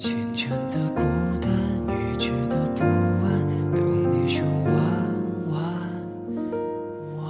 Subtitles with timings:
[0.00, 1.02] 缱绻的孤
[1.42, 1.50] 单，
[1.94, 4.72] 预知的不安，等你说晚
[5.50, 5.60] 晚
[7.18, 7.26] 晚。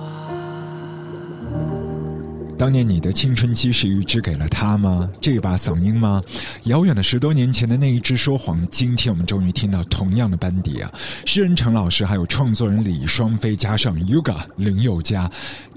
[2.57, 5.11] 当年你的青春期是预支给了他吗？
[5.21, 6.23] 这把嗓音吗？
[6.67, 10.93] 遥远的十多年前的那一只说谎，今天我们终于听到同样的班底啊！
[11.27, 15.29] 诗人陈老师，还有创作人李双飞，加上 Yoga 林宥嘉，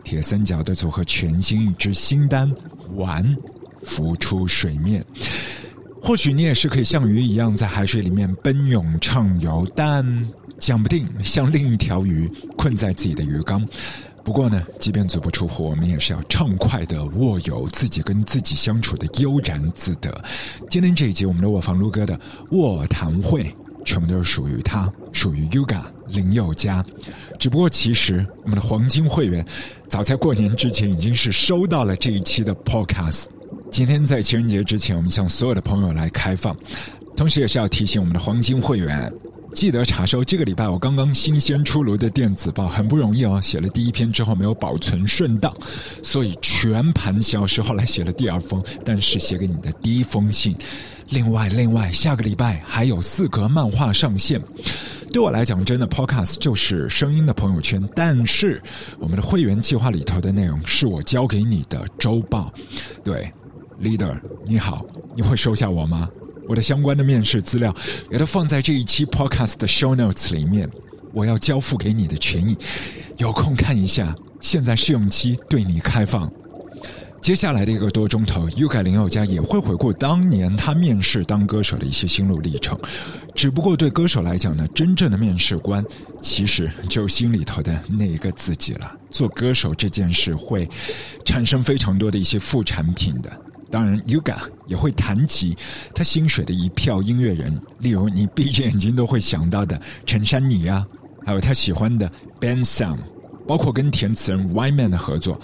[0.04, 2.52] 铁三角的组合，全新一支新单
[2.94, 3.26] 《玩》
[3.82, 5.04] 浮出水面。
[6.06, 10.06] 或许你也是可以像鱼一样在海水里面奔涌畅游，但
[10.60, 13.66] 讲不定像另一条鱼困在自己的鱼缸。
[14.22, 20.14] 不过呢，即便足不出户，我们也是要畅快的握有自己跟自己相处的悠然自得。
[20.70, 22.20] 今天这一集，我们的卧房撸哥的
[22.52, 26.86] 卧谈会，全部都是属于他，属于 Yoga 林宥嘉。
[27.40, 29.46] 只不过其实我们的黄金会员，
[29.88, 33.28] 早在过年之前已经是收到了这一期的 Podcast。
[33.74, 36.56] 今天在情人节之前，我们向所有的朋友来开放，
[37.18, 39.12] 同时也是要提醒我们的黄金会员，
[39.52, 43.42] 记得查收这个礼拜我刚刚新鲜出炉的电子报，很不容易哦。
[43.42, 45.52] 写了第一篇之后没有保存顺当，
[46.04, 47.64] 所以全盘消失。
[47.64, 50.56] 后来写了第二封，但是写给你的第一封信。
[51.10, 54.40] 另外，另外，下个礼拜还有四格漫画上线。
[55.12, 58.62] 对我来讲，真的 Podcast 就是声音的朋友圈，但是
[59.00, 62.54] 我们的会员计划里头的内容是我交给你的周报，
[63.04, 63.34] 对。
[63.84, 66.10] Leader，你好，你会收下我吗？
[66.48, 67.76] 我的相关的面试资料
[68.10, 70.70] 也都放在这一期 Podcast 的 Show Notes 里面。
[71.12, 72.58] 我要交付给你的权益，
[73.18, 74.16] 有空看一下。
[74.42, 76.32] 现在试用期对你开放。
[77.22, 82.78] 接下来的一个多钟头，U 改林宥嘉也会回顾当年他面试当歌手的一些心路历程。
[83.34, 85.86] 只不过对歌手来讲呢，真正的面试官
[86.20, 88.98] 其实就心里头的那一个自己了。
[89.10, 90.68] 做歌手这件事会
[91.24, 93.32] 产生非常多的一些副产品的。
[93.74, 95.58] 当然，Yoga 也会谈及
[95.96, 100.86] 他薪水的一票音乐人，例如你闭着眼睛都会想到的陈珊妮啊，
[101.26, 102.08] 还有他喜欢的
[102.40, 103.00] Ben Sam，
[103.48, 105.42] 包括跟填词人 Y Man 的合作，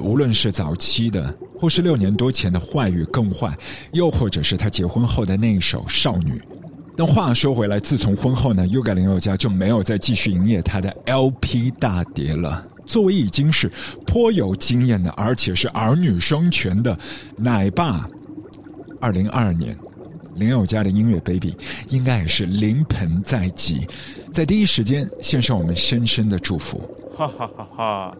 [0.00, 3.54] 无论是早期的，或是六年多前的坏与更坏，
[3.92, 6.40] 又或者是他结婚后的那一首少女。
[6.96, 12.66] 但话说回来，自从婚后呢，Yoga 林宥嘉就没有再继续营业他的 LP 大碟了。
[12.86, 13.70] 作为已经是
[14.06, 16.96] 颇有经验的，而且是儿女双全的
[17.36, 18.08] 奶爸，
[19.00, 19.76] 二零二二年
[20.36, 21.54] 林宥嘉的音乐 baby
[21.88, 23.86] 应该也是临盆在即，
[24.32, 26.80] 在第一时间献上我们深深的祝福。
[27.16, 28.16] 哈哈哈哈！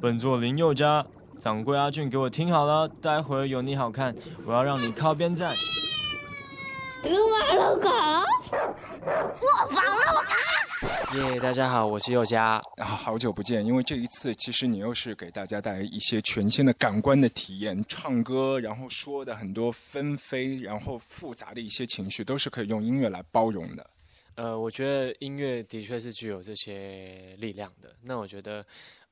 [0.00, 1.04] 本座林宥嘉，
[1.38, 5.54] 掌柜阿俊，给我听好了，待会儿有你好看，我要让你靠边站。
[7.02, 11.16] 撸啊撸狗，我防了我。
[11.16, 12.62] 耶，大家好，我是宥嘉。
[12.76, 13.64] 啊，好久不见！
[13.66, 23.90] 因为这一次，其实你又是给大家带来一些全新的感官的体验，唱歌，然后说的很多纷飞，然后复杂的一些情绪，都是可以用音乐来包容的。
[24.36, 27.94] 呃，我觉得音乐的确是具有这些力量的。
[28.02, 28.64] 那我觉得，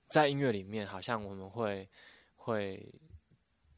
[0.08, 1.88] 在音乐里面，好像我们会
[2.36, 2.80] 会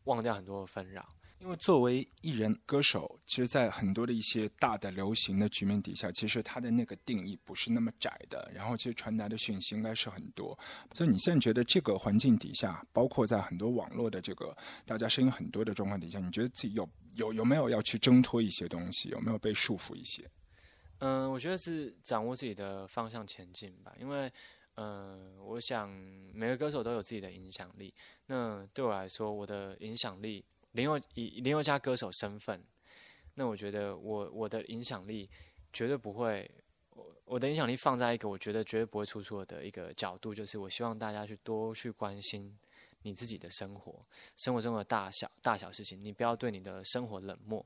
[0.05, 1.03] 忘掉很多纷扰。
[1.43, 10.57] 因为作为艺人歌手，其实，在很多的一些大的流行的局面底下，其实他的那个定义不是那么窄的，然后其实传达的讯息应该是很多。
[10.95, 20.25] 所以你现在觉得这个环境底下，包括在很多网络的这个大家声音很多的状况底下，你觉得自己有有有没有要去挣脱一些东西，有没有被束缚一些？
[20.99, 23.93] 嗯，我觉得是掌握自己的方向前进吧。
[23.99, 24.33] 因为，
[24.77, 25.91] 嗯，我想
[26.33, 27.93] 每个歌手都有自己的影响力。
[28.27, 30.45] 那对我来说，我的影响力。
[30.73, 32.63] 林宥以林宥嘉歌手身份，
[33.35, 35.29] 那我觉得我我的影响力
[35.73, 36.51] 绝对不会，
[36.91, 42.59] 我我的影响力放在一个我觉得绝对不会出错的一个角度，就是我希望大家去多去关心
[43.03, 44.05] 你自己的生活，
[44.37, 47.65] 生活中的大小大小事情，你不要对你的生活冷漠。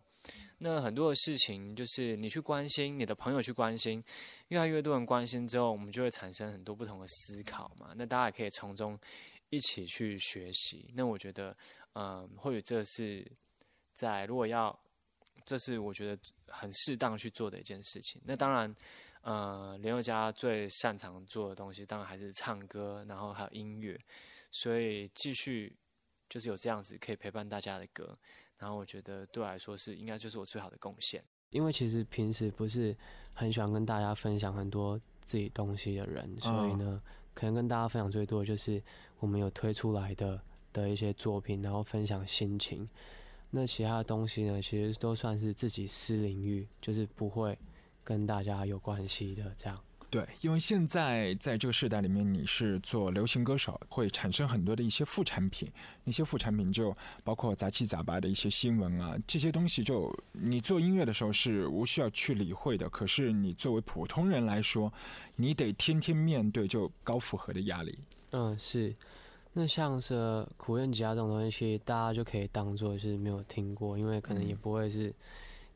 [0.58, 4.02] 那很多的事情就是你去关心，你的朋友去关心，
[4.48, 7.92] 越来越多人关心之后，我们就会产生很多不同的思考嘛。
[7.94, 8.98] 那大家也可以从中
[9.50, 10.90] 一起去学习。
[10.94, 11.56] 那我觉得。
[11.98, 13.26] 嗯，或许这是
[13.94, 14.78] 在如果要，
[15.46, 18.20] 这是我觉得很适当去做的一件事情。
[18.22, 18.76] 那当然，
[19.22, 23.98] 呃，林宥嘉最擅长做的东西，当然还是唱歌，然后还有音乐。
[24.50, 25.74] 所以继续
[26.28, 28.14] 就是有这样子可以陪伴大家的歌，
[28.58, 31.24] 然后我觉得对我来说是应该就是我最好的贡献。
[31.48, 32.94] 因为其实平时不是
[33.32, 37.00] 很喜欢跟大家分享很多自己东西的人，所以呢，
[37.32, 38.82] 可能跟大家分享最多的就是
[39.18, 40.38] 我们有推出来的。
[40.82, 42.88] 的一些作品，然后分享心情。
[43.50, 47.56] 那其他的东西呢，其实都算是自己私领域，就是不会
[48.04, 49.80] 跟大家有关系的这样。
[50.08, 55.68] 对，因为现在在这个时代里面，你是做流行歌手，会产生很多的一些副产品，
[56.04, 62.88] 那些副产品就包括杂七杂八的一些新闻啊，这些东西就你做音乐的时候是无需要去理会的。
[62.88, 64.92] 可是你作为普通人来说，
[65.34, 67.98] 你得天天面对就高负荷的压力。
[68.30, 68.94] 嗯，是。
[69.58, 75.10] 那像是苦练吉他这种东西，大家就可以当做是没有听过，因为可能也不会是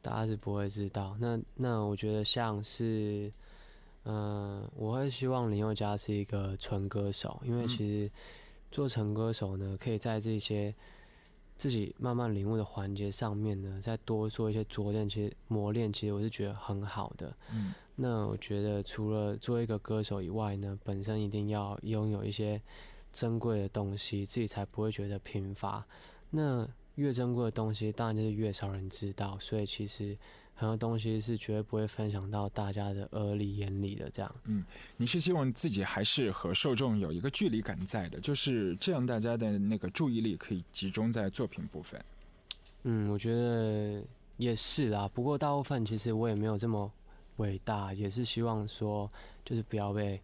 [0.02, 1.16] 大家是不会知道。
[1.18, 3.32] 那那我觉得像是。
[4.04, 8.10] 嗯，我会希望林宥嘉是一个纯歌手，因为其实
[8.70, 10.74] 做成歌手呢，可以在这些
[11.58, 17.36] 自己慢慢领悟的环节上面呢，再多做一些琢练，其实磨练，其实我是觉得很好的。
[17.52, 22.58] 嗯，那我觉得除了做一个歌手以外呢，本身一定要拥有一些
[23.12, 25.84] 珍贵的东西，自己才不会觉得贫乏。
[26.30, 30.16] 那越珍贵的东西，当然就是越少人知道，所以其实。
[30.52, 34.36] 很多东西是绝对不会分享到大家的耳里眼里的，这样。
[34.44, 34.62] 嗯，
[34.98, 42.04] 你是希望自己还是和受众有一个距离感在的，就是这样，大家的那个注意力可以集中在作品部分。
[42.82, 44.04] 嗯，我觉得
[44.36, 45.08] 也是啦。
[45.14, 46.92] 不过大部分其实我也没有这么
[47.36, 49.10] 伟大，也是希望说，
[49.42, 50.20] 就是不要被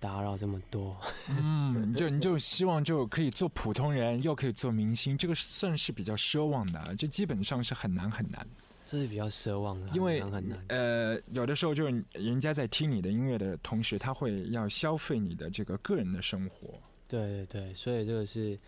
[0.00, 0.96] 打扰这么多。
[1.28, 8.44] 嗯， 就你就希望就可以做普通人，又可以做明星，这个算是比较奢望的，这基本上是很难很难。
[8.86, 10.64] 这是比较奢望的，因为很难。
[10.66, 16.74] 呃，有的时候就是人家在听你的音乐的同时，他会要消费你的这个个人的生活。
[17.06, 18.58] 对对对，所以这个是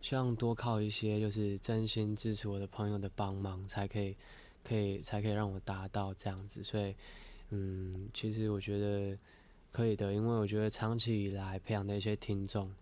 [0.00, 4.16] 希望多靠一些就是真心支持我的朋友的帮忙，才可以
[4.64, 6.64] 可以才可以让我达到这样子。
[6.64, 6.94] 所以，
[7.50, 9.18] 嗯，其实我觉得
[9.76, 12.74] 可以的，因为我觉得长期以来培养的一些听众，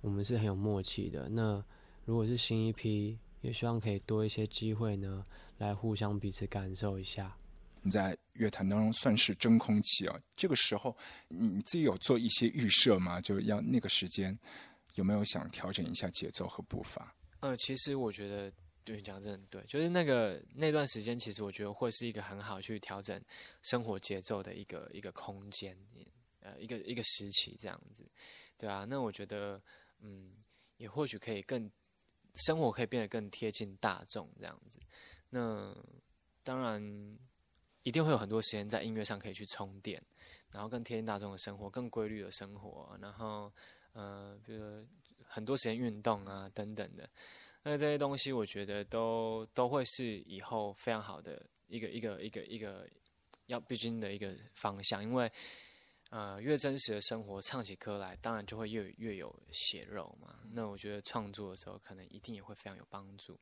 [0.00, 1.28] 我们是很有默契的。
[1.28, 1.64] 那
[2.04, 5.24] 如果是新一批，也希望可以多一些机会呢。
[5.58, 7.36] 来互相彼此感受一下。
[7.82, 10.96] 你在乐坛当中算是真空期啊，这个时候
[11.28, 13.20] 你自己有做一些预设吗？
[13.20, 14.36] 就是要那个时间
[14.94, 17.14] 有没有想调整一下节奏和步伐？
[17.38, 18.52] 呃，其实我觉得
[18.88, 23.20] 对你讲真的对，就是那个那段时间，其实我觉得会是一个很好去调整
[23.62, 25.76] 生活节奏的一个一个空间，
[26.40, 28.08] 呃，一个一个时期这样子，
[28.56, 28.86] 对啊。
[28.88, 29.60] 那我觉得，
[30.00, 30.32] 嗯，
[30.78, 31.70] 也或许可以更
[32.34, 34.80] 生活可以变得更贴近大众这样子。
[35.28, 35.76] 那
[36.42, 37.18] 当然，
[37.82, 40.02] 一定会有很多时间在音乐上可以去充电，
[40.50, 43.52] 然后更贴近大众的生活，更规律的生活，然后
[43.92, 44.86] 呃，比如
[45.24, 47.08] 很多时间运动啊等等的，
[47.70, 52.88] 那这些东西我觉得都都会是以后非常好的一个一个一个一个
[53.44, 55.30] 要必经的一个方向，因为
[56.08, 60.40] 呃越真实的生活唱起歌来，当然就会越越有血肉嘛。
[60.52, 63.38] 那我觉得创作的时候，可能一定也会非常有帮助。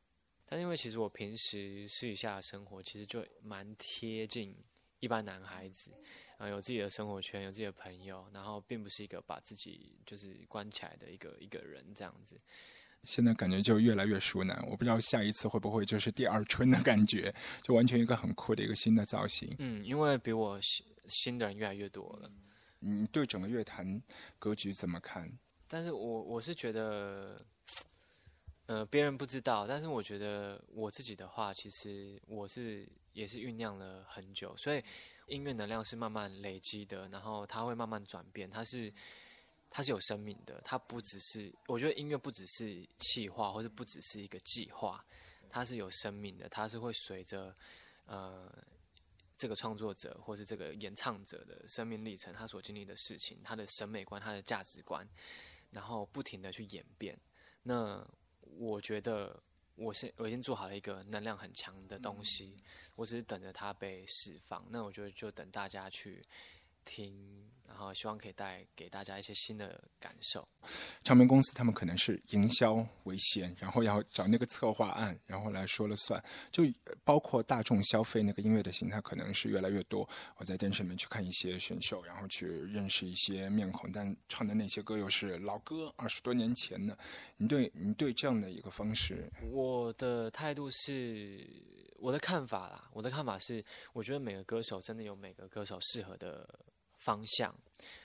[0.49, 4.53] 但因为其实我平时私底下的生活其实就蛮贴近
[4.99, 5.93] 一般男孩子，
[6.37, 12.37] 啊，有自己的生活圈，有自己的朋友，然后并不是一个把自己就是关起来的一个一个人这样子。
[13.07, 17.33] 现在感觉就越来越熟男，我不知道下一次会不会就是第二春的感觉，
[17.63, 19.55] 就完全一个很酷的一个新的造型。
[19.59, 22.29] 嗯，因为比我新新的人越来越多了。
[22.79, 24.01] 你对整个乐坛
[24.37, 25.31] 格局怎么看？
[25.69, 27.41] 但是我我是觉得。
[28.67, 34.83] 呃，别人不知道，但是我觉得我自己的话，其实我是也是酝酿了很久，所以
[35.27, 38.91] 音乐能量是慢慢累积的，然后它会慢慢转变，它是
[39.69, 45.03] 它是有生命的，它不只是我觉得音乐不只是气化，或者不只是一个计划，
[45.49, 47.55] 它是有生命的，它是会随着
[48.05, 48.51] 呃
[49.37, 55.07] 这个创作者或是这个演唱者的生命历程，他所经历的事情，他的审美观，他的价值观，
[55.71, 57.19] 然后不停的去演变，
[57.63, 58.07] 那。
[58.59, 59.43] 我觉得
[59.75, 62.55] 我是我已经做好了一个能量很强的东西，
[62.95, 64.65] 我只是等着它被释放。
[64.71, 66.23] 那我觉得就等大家去
[66.87, 67.35] 听。
[67.67, 70.47] 然后希望可以带给大家一些新的感受。
[71.03, 76.23] 唱片公司他们可能是营销为先，然后要找那个策划案，然后来说了算。
[76.49, 76.63] 就
[77.03, 80.09] 包括大众消费那个音乐的形态，可能是越来越多。
[80.37, 86.97] 我在电视里面去看一些选秀，然后去认识一些面孔，但唱的那些歌又是老歌，二十多年前的。
[87.35, 91.47] 你对你对这样的一个方式，我的态度是，
[91.99, 92.89] 我的看法啦。
[92.91, 93.63] 我的看法是，
[93.93, 96.49] 我觉得每个歌手真的有每个歌手适合的。
[97.07, 97.55] 方向，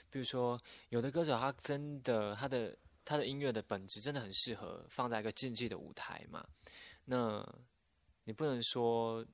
[0.09, 0.57] 比如说，
[0.87, 6.41] 有的歌手他真的他的他的音乐的本质真的很适合放在一个竞技的舞台嘛？
[7.03, 7.45] 那
[8.23, 9.25] 你不能说，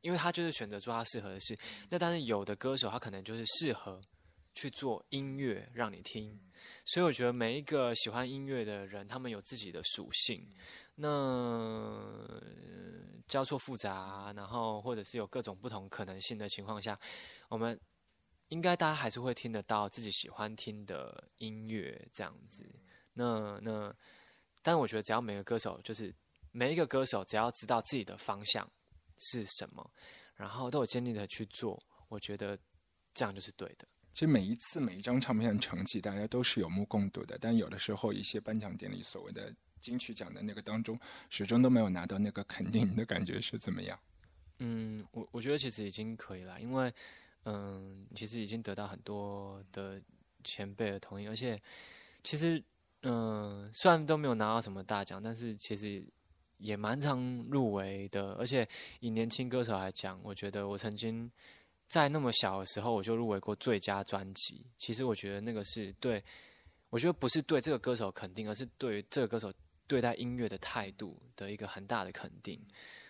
[0.00, 1.58] 因为他就是选择做他适合的事。
[1.90, 4.00] 那但是有的歌手他可能就是适合
[4.54, 6.40] 去做音乐让你听。
[6.84, 10.48] 所以我觉得每一个喜欢音乐的人，他们有自己的属性。
[10.94, 12.40] 那
[13.26, 16.96] 交错复杂，然后或者是有各种不同可能性的情况下，
[17.48, 17.76] 我们。
[18.54, 22.64] 应该大家还是会听得到自己喜欢听的音乐这样子。
[23.14, 23.92] 那那，
[24.62, 26.14] 但我觉得只要每个歌手，就是
[26.52, 28.70] 每一个歌手，只要知道自己的方向
[29.18, 29.90] 是什么，
[30.36, 32.56] 然后都有坚定的去做，我觉得
[33.12, 33.88] 这样就是对的。
[34.12, 37.36] 其实每一次每一张唱片的成绩，大家都是有目共睹的。
[37.40, 40.96] 但有的时候，一些颁奖典礼所谓的金曲奖的那个当中，
[41.28, 42.88] 始终都没有拿到那个肯定。
[42.88, 43.98] 你的感觉是怎么样？
[44.60, 46.94] 嗯，我我觉得其实已经可以了，因为
[47.44, 50.00] 嗯，其实已经得到很多的
[50.42, 51.60] 前辈的同意，而且
[52.22, 52.62] 其实
[53.02, 56.04] 嗯，虽然都没有拿到什么大奖，但是其实
[56.58, 57.20] 也蛮常
[57.50, 58.32] 入围的。
[58.34, 58.68] 而且
[59.00, 61.30] 以年轻歌手来讲，我觉得我曾经。
[61.86, 64.64] 在那么小的时候，我就入围过最佳专辑。
[64.78, 66.20] 其实我觉得那个是对，
[66.88, 69.52] 我觉得不是对这个歌手肯定，而是对于这个歌手
[69.86, 72.58] 对待音乐的态度的一个很大的肯定。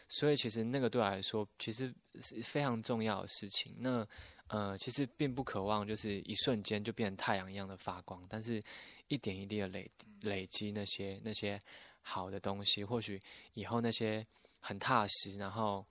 [0.09, 3.75] 所以其实那个对我来说，其实是非常重要的事情。
[3.79, 4.07] 那
[4.49, 8.63] 呃，其实并不渴望就是一瞬间就变成太阳一样的发光，但是
[9.09, 11.61] 一点一滴的累累积那些那些
[12.03, 13.21] 好的东西，或许
[13.55, 14.27] 以后那些
[14.61, 15.85] 很踏实，然后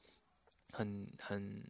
[0.72, 1.64] 很很。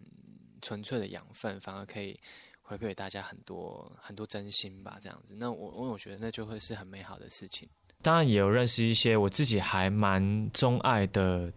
[0.66, 2.18] 纯粹的养分反而可以
[2.62, 5.36] 回馈给大家很多很多真心吧，这样子。
[5.36, 7.68] 那我我我觉得那就会是很美好的事情。
[8.02, 11.52] 当然也有认识一些我自己还蛮钟爱的，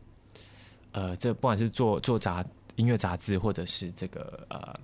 [0.97, 2.43] 呃，这不管是做做杂
[2.77, 4.81] 音乐杂志，或者是这个呃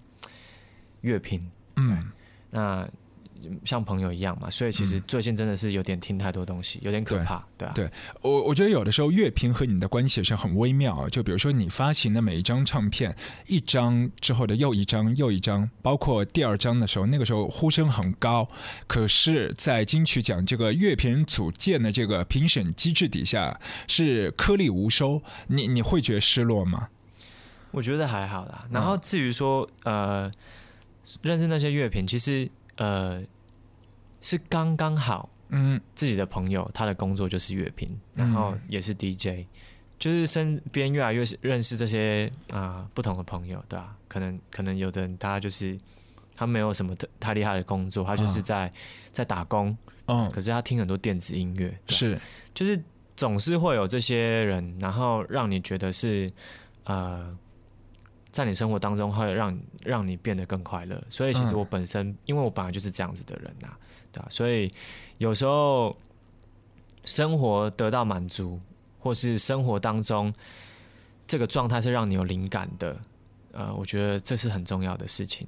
[1.01, 2.13] 乐评，嗯，
[2.51, 2.87] 那。
[3.65, 7.73] 像朋友一样嘛，所以其实最近真的是有点听太多东西，有点可怕，对啊。
[7.75, 11.09] 对我，我觉得有的时候乐评和你的关系是很微妙。
[11.09, 13.15] 就比如说你发行的每一张唱片，
[13.47, 18.49] 一张之后的又一张又一张，包括第二张的时候，那个时候呼声很高，
[18.87, 25.21] 可是，在金曲奖这个乐评人组建的这个评审机制底下，是颗粒无收。
[25.49, 26.89] 你你会觉得失落吗？
[27.71, 28.67] 我觉得还好啦。
[28.71, 30.31] 然后至于说呃，
[31.23, 32.49] 认识那些乐评，其实。
[32.83, 33.23] 呃，
[34.21, 39.47] 是刚刚好，嗯，自己的朋友，他的工作就是乐评，然后也是 DJ，
[40.01, 43.97] 就是身边越来越认识这些啊不同的朋友，对吧？
[44.09, 45.79] 可能可能有的人他就是
[46.35, 48.69] 他没有什么太厉害的工作，他就是在
[49.13, 52.19] 在打工，嗯，可是他听很多电子音乐，是，
[52.53, 52.83] 就是
[53.15, 56.29] 总是会有这些人，然后让你觉得是
[56.83, 57.31] 呃。
[58.33, 63.69] 在你生活当中会让让你变得更快乐，所以其实我本身，因为我本来就是这样子的人呐，
[64.11, 64.27] 对吧？
[64.31, 64.73] 所以
[65.19, 65.95] 有时候
[67.05, 68.59] 生活得到满足，
[68.99, 70.33] 或是生活当中
[71.27, 72.97] 这个状态是让你有灵感的，
[73.53, 75.47] 呃，我觉得这是很重要的事情。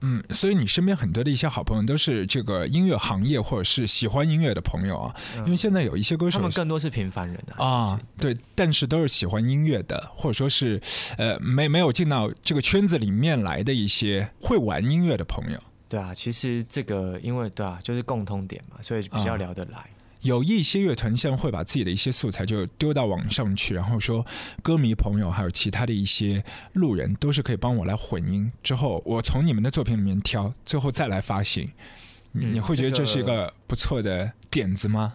[0.00, 5.14] 嗯，所以你身边很多的一些好朋友都是这个音乐行业或者是喜欢音乐的朋友啊，
[5.46, 7.64] 因为现在有一些歌手，他们更多是平凡人啊。
[7.64, 10.80] 啊，对，但是都是喜欢音乐的，或者说是
[11.16, 15.58] 呃没没有进到这个圈子里面来的一些会玩音乐的朋友。
[15.88, 19.88] 对啊，其实这个因为对啊，就是共通点嘛，所以比较聊得来。
[20.24, 24.24] 有一些乐团现在会把自己的一些素材就丢到网上去，然后说
[24.62, 31.70] 歌迷朋友还有其他的一些路人都是可以帮我来混音，之后我从你们的作品里面挑，最后再来发行。
[32.32, 35.12] 你会觉得这是一个不错的点子吗？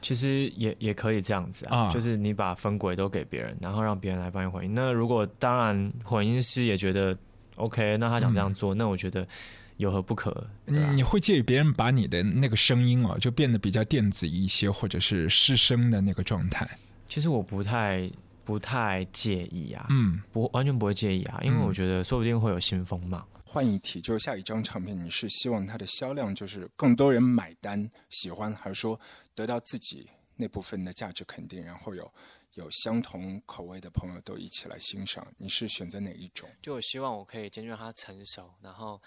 [0.00, 4.72] 其实也也可以这样子啊，就是你把分轨都给别人，然后让别人来帮你混音。
[4.74, 7.14] 那如果当然混音师也觉得
[7.56, 9.26] OK，那他想这样做，那我觉得。
[9.76, 10.48] 有何不可？
[10.64, 16.66] 你会介意别人把你的那个声音哦，就变得比较电子一些，或者是失声的那个状态？
[17.06, 18.10] 其实我不太
[18.42, 23.26] 不太介意啊，嗯，不完全不会介意啊，因为我觉得说不定会有新风嘛。
[23.44, 28.98] 换一题，就是下一张唱片，你是希望它的销量就是更多人买单喜欢，还是说
[29.34, 32.10] 得到自己那部分的价值肯定，然后有
[32.54, 35.26] 有相同口味的朋友都一起来欣赏？
[35.36, 36.48] 你是选择哪一种？
[36.62, 39.00] 就我希望我可以兼具它成熟，然后。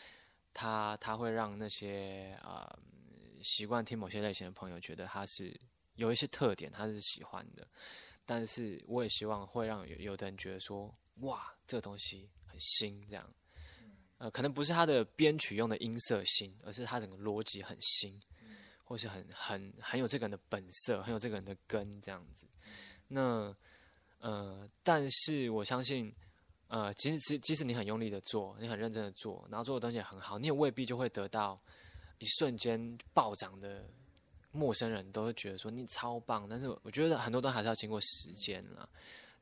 [0.53, 2.77] 他他会让那些啊
[3.41, 5.57] 习惯听某些类型的朋友觉得他是
[5.95, 7.67] 有一些特点，他是喜欢的。
[8.25, 13.33] 但是我也希望会让有有的人觉得说，哇，这个东西很新，这样。
[14.17, 18.21] 呃，可能不是他的编曲用的音色新，而是他整个逻辑很新，
[18.83, 22.47] 或是很很很有这个人的本色，很有这个人的根，这样子。
[23.07, 23.55] 那
[24.19, 26.13] 呃，但是我相信。
[26.69, 31.59] 呃，即使即使你很用力的做，你很认真的做，然后做的东西也很好，你也未必就会得到
[32.17, 33.85] 一瞬间暴涨的。
[34.51, 38.89] 陌生人都会觉得说你超棒，但是我觉得很多东西还是要经过时间啦。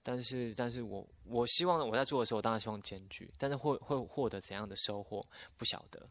[0.04, 6.06] 但是，但是我我希望我在做的时候，我当然希望兼具，但是会会获得怎样的收获，不晓得。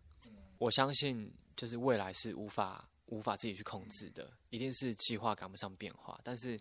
[0.56, 6.18] 我相信，就是未来是无法无法自己去控制的，一定是计划赶不上变化。
[6.24, 6.58] 但是，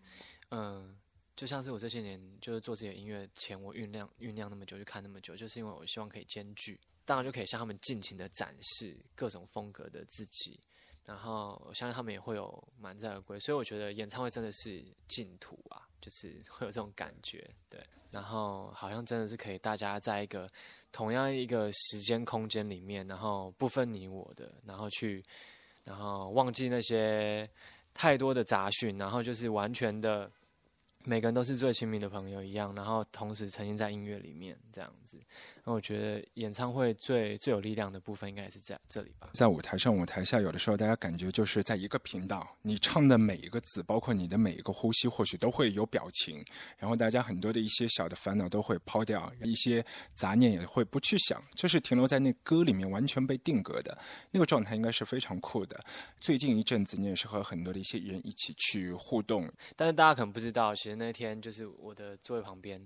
[0.50, 0.98] 嗯。
[1.36, 10.58] 就像是我这些年就是做自己的音乐前，我酝酿酝酿那么久，就看那么久，就是因为我希望可以兼具，当然就可以向他们尽情的展示各种风格的自己。
[11.04, 17.84] 然后我相信他们也会有满载而归，所以我觉得演唱会真的是净土啊，就是 会有这种感觉，对。
[18.12, 20.50] 然后好像真的是可以大家在一个
[20.92, 25.22] 同样一个时间空间里面，然后不分你我的，然后去，
[25.84, 27.48] 然后忘记那些
[27.94, 30.32] 太多的杂讯，然后就是完全的。
[31.08, 35.20] 每个人都是最亲密的朋友一样，然后同时沉浸在音乐里面这样子。
[35.64, 39.30] 那我觉得演唱会最最有力量的部分，应该也是在这里吧。
[39.34, 46.44] 在舞台上、舞台下，有的时候大家感觉就是在一个频道，你唱的每一个字，包括你的每一个呼吸，或许都会有表情。
[46.80, 49.86] 然后大家很多的一些小的烦恼都会抛掉，一些
[50.16, 53.96] 杂念也会不去想，就是停留在那歌里面，完全被定格的
[54.32, 55.80] 那个状态，应该是非常酷的。
[56.20, 60.95] 最近一阵子，你也是和很多的一些人一起去互动，但是大家可能不知道，其实。
[60.96, 62.82] 那天就是我的座位旁边，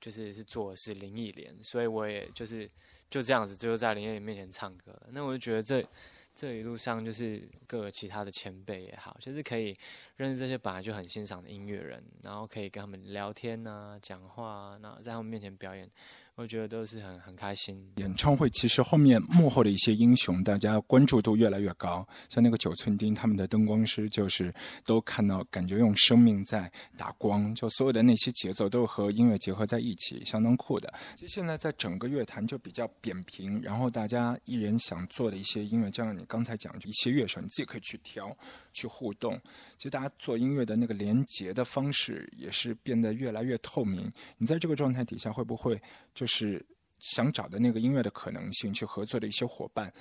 [0.00, 2.68] 就是是坐的是林忆莲，所以我也就是
[3.10, 5.00] 就这样子，就在林忆莲面前唱歌。
[5.10, 5.86] 那我就觉得这
[6.34, 9.74] 这一路上就是各个其他的前辈也好，就是可以
[10.16, 15.90] 认识这些本来就很欣赏的音乐人，然后可以跟他们聊天呐、讲话啊，那在他们面前表演。
[16.34, 17.92] 我觉得都是很很开心。
[17.96, 22.06] 演唱会其实后面幕后的一些英雄，大家关注度越来越高。
[22.30, 24.52] 像那个九寸钉，他们的灯光师就是
[24.86, 30.92] 都看到，感觉用生命在打光，就所有的那些节奏都和音乐结合在一起，相当酷的。
[31.14, 38.34] 其实现在在整个乐坛就比较扁平，然后大家艺人想做的一些音乐，就像你刚才讲，一些乐手你自己可以去挑、
[38.72, 39.38] 去互动。
[39.76, 44.10] 其实大家做音乐的那个连接的方式也是变得越来越透明。
[44.38, 45.78] 你在这个状态底下，会不会？
[46.22, 46.64] 就是
[47.00, 49.92] 想找的那个音乐的可能性，去合作的一些伙伴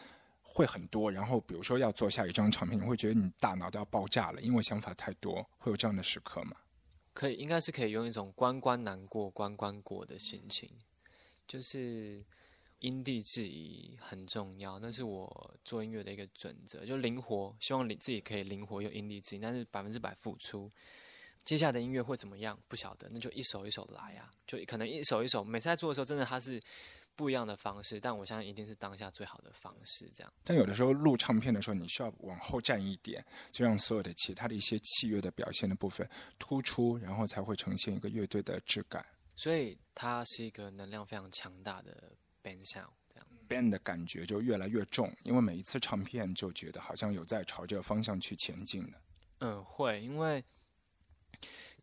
[0.43, 1.11] 会很多。
[1.11, 5.43] 然后，比如说要做下一张唱片，你会觉得你大脑都要爆炸了，因为想法太多。
[5.57, 6.55] 会有这样的时刻吗？
[7.15, 10.69] 可以，应该是可以用一种关关难过关关过的心情，
[11.47, 12.23] 就是
[12.77, 14.77] 因地制宜很重要。
[14.77, 20.71] 那是我做音乐的一个准则，就灵活，希望你自己可以灵活又因地制宜，但是百分之百付出。
[21.43, 22.57] 接下来的音乐会怎么样？
[22.67, 25.43] 不晓得，那就一首一首来啊，就可能一首一首。
[25.43, 26.61] 每次在做的时候，真的它是
[27.15, 30.09] 不一样的方式，但我相信一定是当下最好的方式。
[30.13, 30.33] 这样。
[30.43, 39.05] 但有的时候录唱片的时候，你需要往后站一点，就让所有的其他的一些器乐的表现的部分突出，然后才会呈现一个乐队的质感。
[39.35, 49.01] 所以它是一个能量非常强大的 band sound，band 的感觉就越来越重，因为每一次唱片就觉得好像有在朝这个方向去前进的。
[49.39, 50.43] 嗯，会，因为。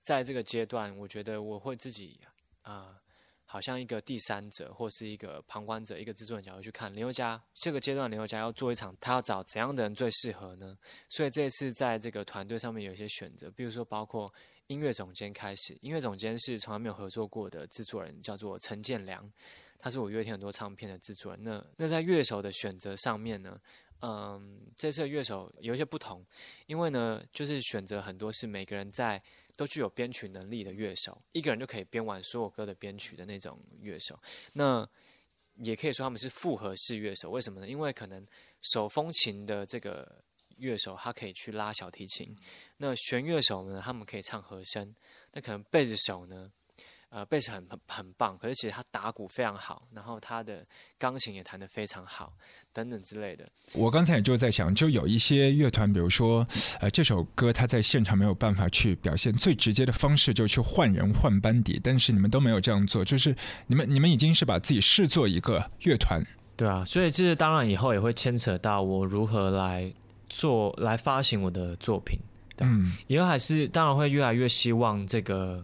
[0.08, 2.18] 在这个阶段，我觉得我会自己
[2.62, 2.96] 啊，
[3.44, 10.74] 好像一个第三者或是一个旁观者，一个制作人角度去看林宥嘉这个阶段，林宥嘉要做一场，他要找怎样的人最适合呢？
[11.10, 14.32] 所以这次在这个团队上面有一些选择，比如说包括
[14.68, 19.30] 音乐总监开始，音乐总监是从来没有合作过的制作人，叫做陈建良，
[19.78, 21.44] 他是我乐天很多唱片的制作人。
[21.44, 23.60] 那那在乐手的选择上面呢？
[24.00, 26.24] 嗯，这次乐手有一些不同，
[26.66, 29.20] 因为呢，就是选择很多是每个人在
[29.58, 34.16] 都具有编曲能力的乐手，一个人就可以编完所有歌的编曲的那种乐手。
[34.52, 34.88] 那
[35.56, 37.68] 也可以说他们是复合式乐手，为什么呢？
[37.68, 38.24] 因为可能
[38.60, 40.22] 手风琴的这个
[40.58, 42.38] 乐手他可以去拉小提琴，
[42.76, 44.94] 那弦乐手呢，他们可以唱和声，
[45.32, 46.52] 那可能贝斯手呢？
[47.10, 50.62] 呃，贝斯很很很棒，可是其实他打鼓非常好，然后他的
[50.98, 52.34] 钢琴也弹得非常好，
[52.70, 53.46] 等等之类的。
[53.74, 56.46] 我刚才也就在想，就有一些乐团，比如说，
[56.80, 63.34] 呃，这首歌他在现场没有办法去表现，最直接的方式就去换人换班底，但是你们都没有这样做，就是
[63.66, 66.22] 你们你们已经是把自己视作一个乐团，
[66.58, 69.90] 对啊，所以这当然以后也会牵扯到我如何来
[70.28, 72.18] 做来发行我的作品，
[72.58, 75.58] 嗯，以后还是当然会越来越希望这个。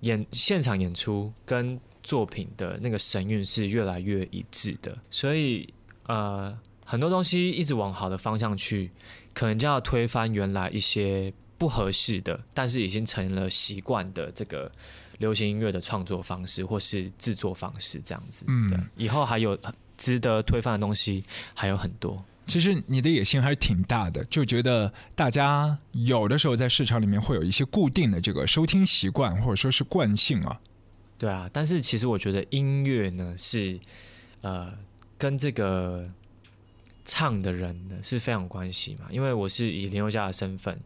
[0.00, 5.72] 演现场演出跟作品的那个神韵是越来越一致的，所以
[6.06, 8.90] 呃很多东西一直往好的方向去，
[9.34, 14.70] 可能就要推翻原来一些不合适的，但是已经成了习惯的这个
[15.18, 18.44] 流行音乐的创作方式或是制作方式这样子。
[18.48, 19.58] 嗯，以后还有
[19.96, 22.22] 值得推翻的东西还有很多。
[22.46, 30.60] 其实你的野心还是挺大的，就觉得大家有的时候在市场里面会有一些固定的这个收听习惯，或者说是惯性啊。
[31.18, 33.80] 对啊，但是其实我觉得音乐呢是
[34.42, 34.72] 呃
[35.18, 36.08] 跟这个
[37.04, 40.78] 唱的人呢是非常关系嘛，因为我是以林宥嘉的身份，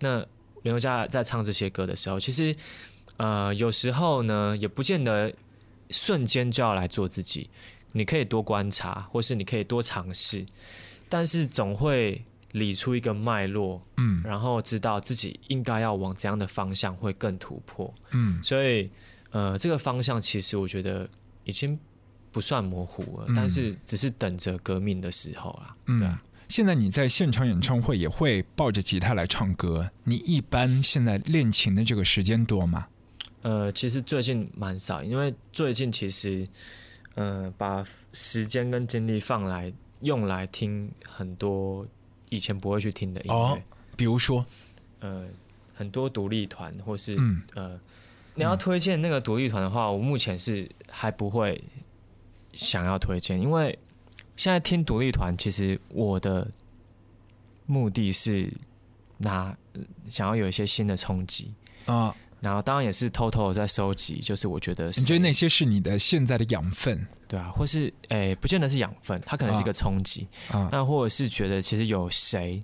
[0.00, 0.18] 那
[0.62, 2.56] 林宥嘉在唱这些歌的时候，其实
[3.18, 5.32] 呃有时候呢也不见得
[5.90, 7.50] 瞬间就要来做自己，
[7.92, 10.44] 你可以多观察，或是你可以多尝试。
[11.16, 17.94] 但是总会理出一个脉络，嗯然后知道自己应该要往怎样的方向会更突破。
[18.10, 18.90] 嗯所以，
[19.30, 21.08] 呃，这个方向其实我觉得
[21.44, 21.78] 已经
[22.32, 25.76] 不算模糊了，嗯但是只是等着革命的时候啦。
[25.86, 26.20] 对嗯啊，。
[26.48, 32.88] 现在你在现场演唱会也会抱着吉他来唱歌，你一般现在练琴的这个时间多吗？
[33.42, 36.44] 呃，其实最近蛮少，因为最近其实，
[37.14, 41.86] 呃，把时间跟精力放来用来听很多
[42.28, 43.58] 以前不会去听的音乐，哦
[43.96, 44.44] 比如说，
[45.00, 45.26] 呃，
[45.74, 47.42] 很多独立团或是、嗯。
[47.54, 47.80] 呃，
[48.34, 51.62] 你要推荐那个独立团的话，我目前是还不会
[52.52, 53.78] 想要推荐，因为
[54.36, 56.50] 现在听独立团，其实我的
[57.66, 58.52] 目的是
[59.18, 61.54] 拿呃想要有一些新的冲击。
[61.86, 67.06] 啊、然后当然也是偷偷的在收集，就是我觉得你觉得谁那些是你的现在的养分？
[67.26, 70.68] 对啊，或是诶，不见得是养分，它可能是一个冲击，啊？
[70.70, 72.62] 那或者是觉得其实有谁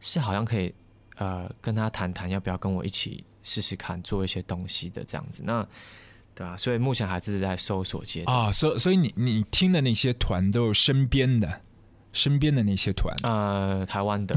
[0.00, 0.74] 是好像可以
[1.16, 5.66] 呃跟他谈谈，要不要跟我一起试试看做一些东西的这样子，那
[6.34, 8.36] 对啊、所以目前还是在搜索阶段。
[8.36, 11.60] 啊，所所以你你听的那些团都是身边的，
[12.12, 13.14] 身边的那些团？
[13.22, 14.34] 呃，台湾的，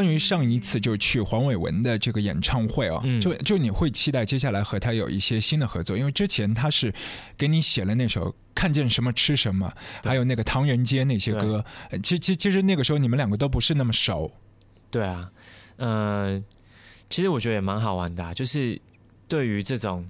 [0.00, 3.20] 关于上一次就去黄伟文的这个演唱会哦，嗯。
[3.20, 6.90] 就就你会期待接下来和他有一些新的合作，因为之前他是
[7.36, 9.70] 给你写了那首《看见什么吃什么》，
[10.08, 14.32] 还有那个《唐人街》那些歌，呃其其其实那个时候你们两个都不是那么熟，
[14.90, 15.30] 对啊，
[15.76, 16.42] 呃，
[17.10, 18.80] 其实我觉得也蛮好玩的、啊，就是
[19.28, 20.08] 对于这种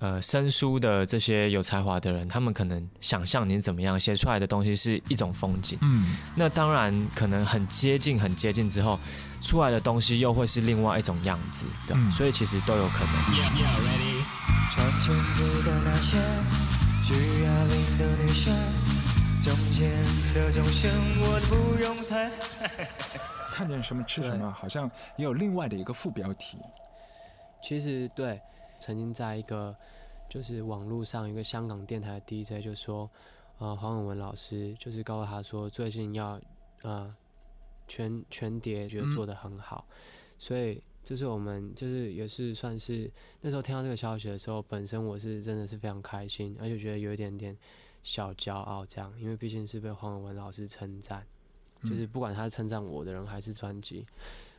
[0.00, 8.98] 呃生疏的这些有才华的人，他们可能想象你怎么样写出来的东西是一种风景，嗯那当然可能很接近很接近之后
[9.40, 13.14] 出来的东西又会是另外一种样子，对、嗯所以其实都有可能。
[14.72, 16.16] 穿裙子的那些
[17.02, 18.54] 举哑铃的女生，
[19.42, 19.90] 中间
[20.32, 20.88] 的钟声
[21.20, 22.30] 我不用猜。
[23.52, 26.56] 看见什么吃什么，好像也有另外的一个副标题。
[27.62, 28.40] 其实对，
[28.80, 29.76] 曾经在一个
[30.28, 33.10] 就是网络上一个香港电台的 DJ 就说，
[33.58, 36.40] 呃，黄永文老师就是告诉他说，最近要
[36.82, 37.14] 呃
[37.86, 39.86] 全全碟觉得做得很好，
[40.38, 47.56] 所以就是我们就是也是算是那时候听到这个消息的时候，本身我是真的是非常开心，而且觉得有一点点
[48.02, 51.26] 小骄傲这样，因为毕竟是被黄永文老师称赞，
[51.82, 54.06] 就是不管他是称赞我的人还是专辑。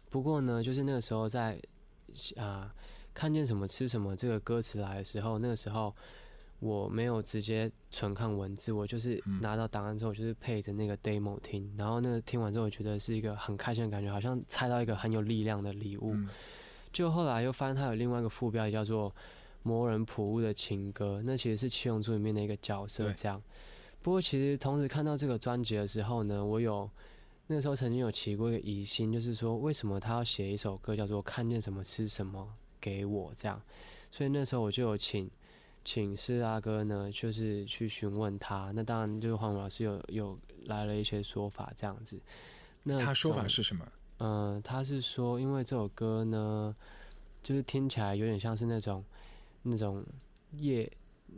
[0.10, 1.58] 不过呢，就是那个时候在
[2.36, 2.76] 啊、
[3.14, 5.94] 看见什么吃什么这个歌词来的时候，那个时候
[6.60, 16.14] 我没有直接纯看文字，我就是嗯拿到档案之后，就是配着那个 demo 听，然后那个听完之后，我觉得是一个很开心的感觉，好像猜到一个很有力量的礼物。
[16.14, 16.30] 嗯
[16.94, 19.10] 就后来又发现它有另外一个副标题叫做
[19.64, 23.42] 《魔人普乌的情歌》，那其实是七龙珠里面的一个角色这样。
[24.02, 26.90] 不过其实同时看到这个专辑的时候呢，我有
[27.48, 32.46] 那个时候曾经有起过一个疑心，就是说为什么他要写一首歌叫做《看见什么吃什么
[32.82, 33.62] 给我》这样，
[34.12, 35.30] 所以那时候我就有请
[35.86, 38.72] 请施大哥呢，就是去询问他。
[38.72, 42.20] 那当然就是黄老师有有来了一些说法这样子。
[42.84, 43.88] 那他说法是什么？
[44.18, 46.76] 嗯、他是说，因为这首歌呢，
[47.42, 49.04] 就是听起来有点像是那种
[49.64, 50.04] 那种
[50.58, 50.92] 夜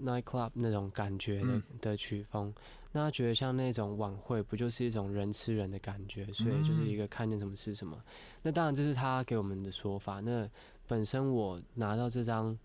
[0.03, 2.53] night club 那种感觉的、嗯的曲风。
[2.91, 6.25] 那他觉得像那种晚会，不就是一种人吃人的感觉？
[6.33, 7.97] 所以就是一个看见什么是什么。
[8.41, 10.19] 那当然这是他给我们的说法。
[10.19, 10.47] 那
[10.93, 12.55] 本身我拿到这张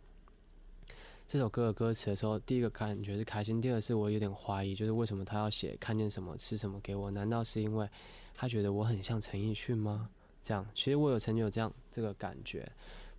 [1.27, 7.11] 这首歌的歌词的时候，第一个感觉是开心，第二个是我有点怀疑，就是为什么他要写看见什么吃什么给我？
[7.11, 7.89] 难道是因为
[8.35, 10.11] 他觉得我很像陈奕迅吗？
[10.43, 12.71] 这样，其实我有曾经有这样这个感觉，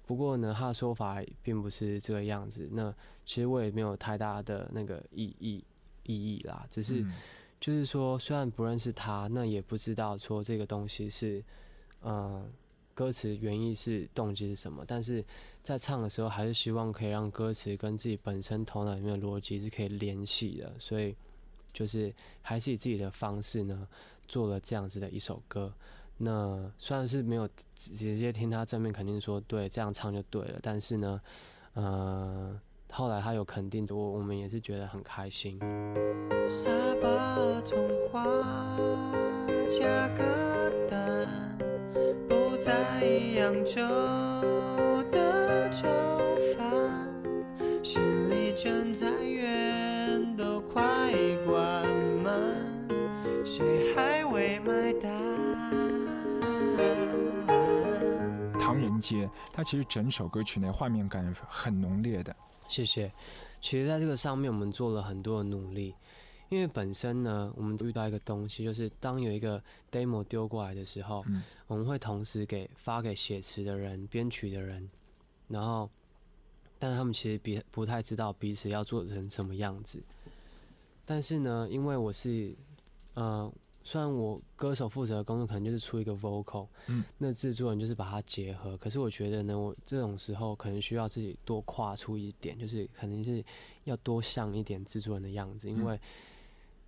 [0.05, 2.69] 不过呢，他的说法并不是这个样子。
[2.71, 2.93] 那
[3.25, 5.63] 其实我也没有太大的那个意义
[6.03, 7.13] 意义啦，只是嗯
[7.59, 11.43] 就是说，虽然不认识他，那也不知道说这个东西是，
[12.03, 12.47] 嗯、
[12.99, 15.23] 歌词原意是动机是什么，但是
[15.63, 21.15] 在唱的时候，还是希望可以让歌词跟自己本身头脑里面的逻辑是可以联系的，所以
[21.73, 23.88] 就是还是以自己的方式呢，
[24.27, 25.73] 做了这样子的一首歌。
[26.17, 31.21] 那虽然是没有直接听他正面肯定说对这样唱就对了，但是呢，
[31.75, 32.59] 呃，
[32.91, 35.57] 后来他有肯定我，我们也是觉得很开心。
[42.69, 43.03] 在
[43.36, 43.82] 扬州
[45.12, 45.88] 的炒
[46.55, 47.10] 饭，
[47.84, 51.12] 心里正在怨都快
[51.47, 51.84] 关
[52.21, 52.88] 门，
[53.43, 55.12] 谁还未买单？
[58.60, 62.36] 唐人街，它其实整首歌曲内画面感很浓烈的。
[62.67, 63.12] 谢谢。
[63.60, 65.95] 其实，在这个上面，我们做了很多的努力，
[66.49, 74.89] 因为本身呢，我们遇到一个东西，就是当有一个 demo 丢过来的时候，嗯我们会同时给发给写词的人、编曲的人，
[75.47, 75.88] 然后，
[76.79, 80.01] 但是他们其实比不太知道彼此要做成什么样子。
[81.05, 82.55] 但是呢，因为我是，
[83.13, 83.51] 呃，
[83.83, 88.75] 虽然我歌手负责的工作可能就是出一个 vocal，嗯，那制作人就是把它结合。
[88.77, 93.43] 可是我觉得呢，我这种时候可能需要自己多跨出一点，就是可能是
[93.83, 95.99] 要多像一点制作人的样子，因为，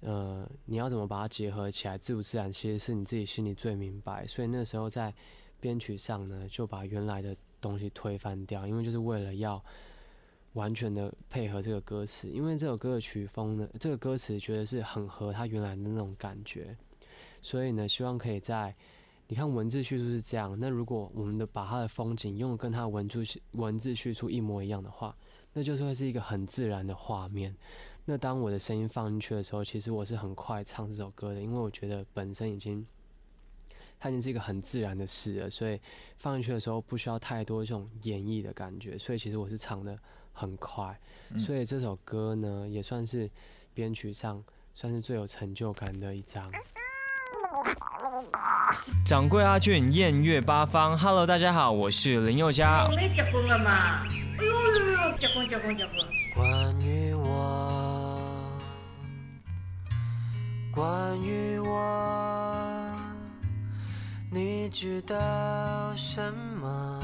[0.02, 4.26] 呃，你要怎么把它结合起来，自不自然，其实是你自己心里最明白。
[4.28, 5.14] 所以那时候在
[5.60, 9.64] 编曲上呢，就把原来的东西推翻掉，因为就是为了要
[10.54, 16.76] 完全的配合这个歌词，因为这首歌的曲风呢，这个歌词觉得是很合它原来的那种感觉，
[17.42, 18.76] 所以呢，希望可以在
[19.28, 25.16] 你看文字叙述是这样，那如果我们的把它的风景用跟它文字文字叙述一模一样的话，
[25.54, 27.56] 那就是会是一个很自然的画面。
[28.06, 32.86] 那当我的声音放进去的时候，其实我是很快唱这首歌的，因为我觉得本身已经
[34.00, 35.80] 它已经是一个很自然的事了，所以
[36.18, 39.98] 放进去的时候不需要太多这种演绎的感觉，所以其实我是唱的
[40.34, 43.30] 很快，嗯所以这首歌呢也算是
[43.74, 46.52] 编曲上算是最有成就感的一张。
[49.06, 52.88] 掌柜阿俊艳月八方，Hello，大家好，我是林宥嘉。
[52.90, 54.04] 你结婚了嘛？
[54.08, 55.94] 哎呦呦呦，结婚结婚结婚！
[56.34, 57.31] 关于我，
[60.74, 62.90] 关于我，
[64.32, 65.16] 你知道
[65.98, 66.98] 什么？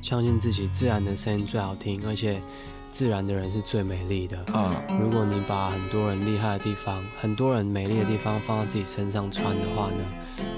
[0.00, 2.40] 相信自己自然的声音最好听，而且
[2.88, 4.38] 自然的人是最美丽的。
[4.54, 10.02] 啊，如果你把很多人厉害的地方、很多人美丽的地方放到自己身上穿的话呢，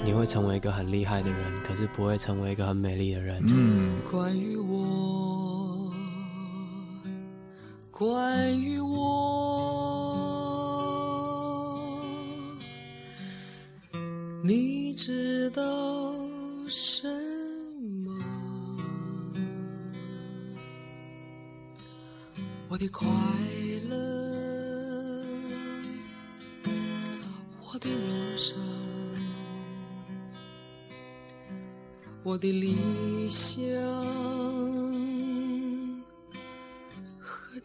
[0.05, 3.43] 你会成为一个很厉害的人，可是不会成为一个很美丽的人。
[3.47, 5.91] 嗯，关于我，
[7.91, 9.74] 关于我，
[14.47, 15.63] 你知道
[16.69, 17.07] 什
[18.03, 18.13] 么？
[22.69, 23.07] 我的快
[23.89, 25.25] 乐，
[27.63, 28.55] 我的忧伤。
[32.21, 33.65] 我的理想
[37.19, 37.59] 和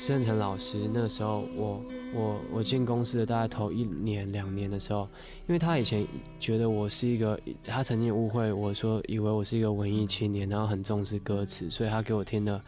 [0.00, 0.02] 我。
[0.02, 1.84] 施恩成老师那时候我
[2.14, 5.06] 我我进公司的大概头一年两年的时候，
[5.46, 6.06] 因为他以前
[6.38, 12.64] 觉得我是一个，他曾经误会我说以为我是一个文艺青年，然后很重视歌词，所以他给我听了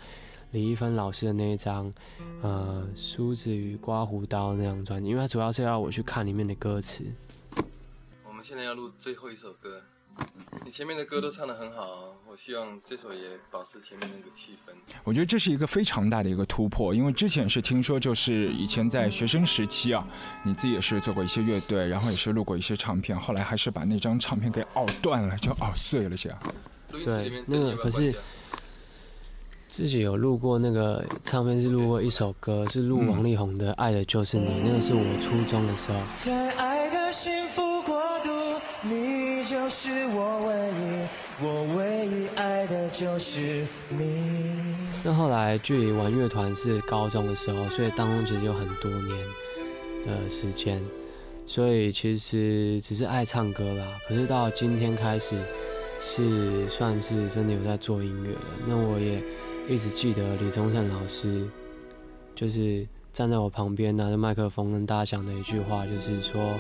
[0.51, 1.91] 李易峰老师的那一张
[2.43, 7.03] 呃《梳子与刮胡刀》那张专辑，因为他主要是要我去看里面的歌词。
[8.29, 9.81] 我们现在要录最后一首歌，
[10.67, 14.73] 你前面的歌都唱得很好，哦我希望这首也保持前面那个气氛。
[15.05, 20.03] 我觉得这是一个非常大的一个突破，因为之前是听说，就是以前在学生时期啊，
[20.43, 26.39] 你自己也是做过一些乐队，然后也是录过一些唱片，后来还是把那张唱片给拗断了，就拗碎了这样。
[26.91, 28.15] 对那个可是
[29.69, 35.99] 自己有录过那个唱片，是录过一首歌，是录王力宏的《爱的就是你》，那个是我初中的时候。
[43.33, 44.23] 是你。
[45.03, 49.19] 那后来距离玩乐团是高中的时候，所以当中其实有很多年
[50.07, 50.83] 的时间，
[51.47, 53.87] 所以其实只是爱唱歌啦。
[54.07, 55.35] 可是到今天开始，
[55.99, 58.41] 是算是真的有在做音乐了。
[58.67, 59.23] 那我也
[59.67, 61.49] 一直记得李宗盛老师，
[62.35, 66.51] 就是站在我旁边拿着麦克风跟大家讲的一句话，就是说，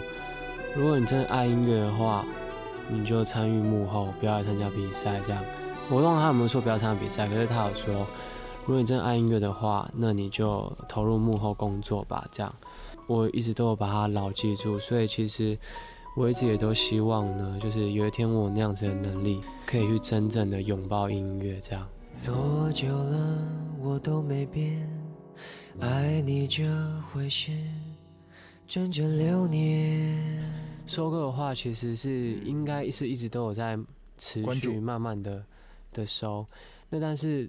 [0.74, 2.24] 如果你真的爱音乐的话，
[2.88, 5.44] 你就参与幕后，不要来参加比赛这样。
[5.92, 7.92] 我忘了他有没有说不要参加比赛，可是他有说，
[8.64, 12.26] 如果你真的爱音乐的话，那你就投入幕后工作吧。
[12.32, 12.50] 这样，
[13.06, 15.58] 我一直都有把它牢记住，所以其实
[16.16, 21.60] 我一直也都希望呢，就是有一天我那样子的能力，可以去真正的拥抱音乐。
[21.60, 21.86] 这样，
[22.24, 23.38] 多久了，
[23.78, 24.88] 我都没变，
[25.78, 26.64] 爱你这
[27.12, 27.52] 回事，
[28.66, 30.42] 整整六年。
[30.86, 33.78] 收歌的话，其实是应该是一直都有在
[34.16, 35.44] 持续慢慢的
[35.92, 36.46] 的收。
[36.90, 37.48] 那但是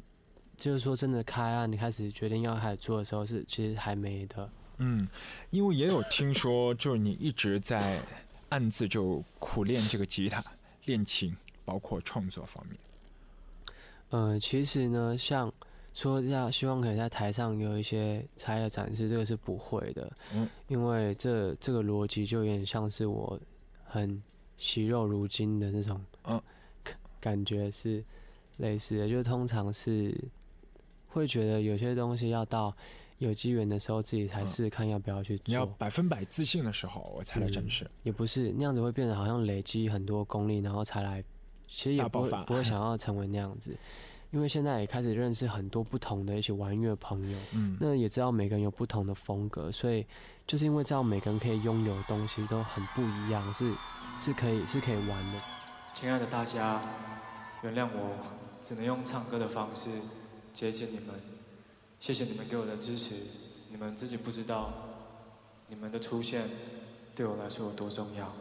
[0.55, 4.49] 就是说真的开案，你开始决定要开始做的时候，是其实还没的。
[4.77, 5.07] 嗯，
[5.49, 8.01] 因为也有听说，就是你一直在
[8.49, 10.43] 暗自就苦练这个吉他、
[10.85, 12.77] 练琴，包括创作方面。
[14.09, 15.51] 呃，其实呢，像
[15.93, 23.39] 说要希望可以在台上有一些才艺的展示，这个是不会的，嗯，因为这这个逻辑就有点像是我
[23.85, 24.21] 很
[24.57, 26.03] 惜肉如金的那种，
[27.19, 28.03] 感觉是
[28.63, 30.17] 类似的，就通常是
[31.09, 32.75] 会觉得有些东西要到
[33.17, 37.89] 有机缘的时候自己才嗯试试看要不要去做你要做，百分百自信的时候，我才来展示。
[38.03, 41.23] 也不是那样子会变得好像累积很多功力，然后才来，
[41.67, 43.77] 其实也不会不会想要成为那样子，
[44.31, 50.05] 因为现在也开始认识很多不同的一起玩乐朋友，嗯，那也知道每个人有不同的风格，所以
[50.47, 53.73] 就是因为知道每个人可以拥有的东西都很不一样，是
[54.17, 55.39] 是可以是可以玩的。
[55.93, 56.81] 亲爱的大家，
[57.61, 58.17] 原谅我
[58.63, 59.89] 只能用唱歌的方式
[60.53, 61.09] 接近你们。
[61.99, 63.13] 谢谢你们给我的支持，
[63.69, 64.73] 你们自己不知道，
[65.67, 66.43] 你们的出现
[67.13, 68.33] 对我来说有多重要。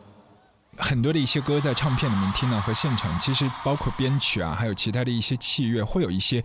[0.79, 6.43] 很多的一些歌在唱片里面听到和现场，其实包括编曲啊，还有其他的一些器乐，会有一些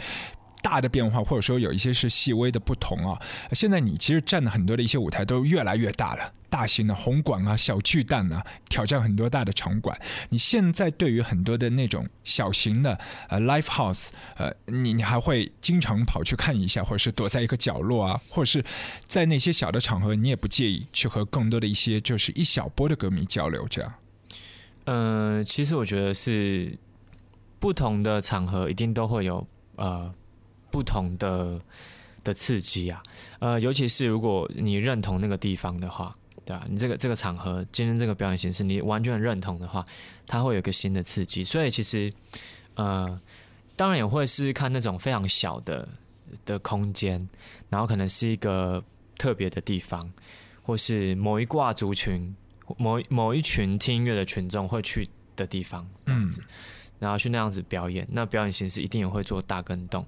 [0.62, 3.20] 大的变化，或者说有一些是细微的不同啊。
[3.52, 9.98] 现在你其实站的很多的一些舞台都越来越大了，大型的红馆啊、小巨蛋啊，挑战很多大的场馆。
[10.30, 18.63] 你现在对于很多的那种小型的呃 live house，呃，你你还会经常跑去看一下，或者是躲在一个角落啊，或者是
[19.08, 23.93] 在那些小的场合，你也不介意去和更多的一些就是一小波的歌迷交流，这样。
[24.86, 26.78] 嗯，其实我觉得是
[27.60, 30.13] 不同的场合一定都会有呃
[30.69, 31.60] 不同的
[32.23, 33.01] 的刺激啊，
[33.39, 36.13] 呃，尤其是如果你认同那个地方的话，
[36.45, 39.84] 对吧、你这个这个场合今天这个表演形式你完全认同的话，
[40.25, 42.12] 它会有一个新的刺激，所以其实
[42.75, 43.19] 呃，
[43.75, 45.88] 当然也会是看那种非常小的
[46.45, 47.30] 的空间，
[47.69, 48.84] 然后可能是一个
[49.17, 50.12] 特别的地方，
[50.63, 52.36] 或是某一挂族群。
[52.77, 56.43] 某某一群听音乐的群众会去的地方，这样子，
[56.99, 58.07] 然后去那样子表演。
[58.12, 60.05] 那表演形式一定也会做大跟动。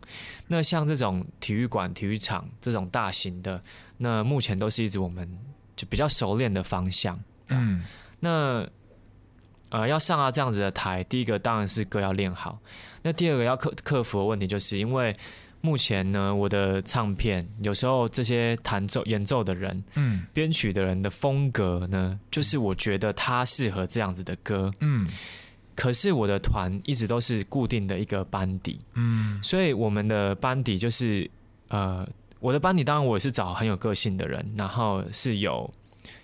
[0.48, 3.62] 那像这种体育馆、体育场这种大型的，
[3.98, 5.30] 那目前都是一直我们
[5.76, 7.20] 就比较熟练的方向。
[7.50, 7.84] 嗯
[8.20, 8.68] 那
[9.70, 12.60] 呃，要上啊这样子的台，第一个当然是歌要练好。
[13.04, 15.16] 那第二个要克克服的问题，就是因为
[15.62, 25.06] 目前呢，我的唱片有时候这些弹奏演奏的人，嗯编曲的人的风格呢，就是我觉得他适合这样子的歌，嗯
[25.80, 31.32] 可是我的团一直都是固定的一个班底，嗯所以我们的班底就是
[31.70, 32.06] 呃，
[32.42, 35.74] 我的班底当然我也是找很有个性的人，然后是有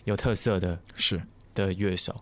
[0.03, 1.21] 有特色的是
[1.53, 2.21] 的乐手。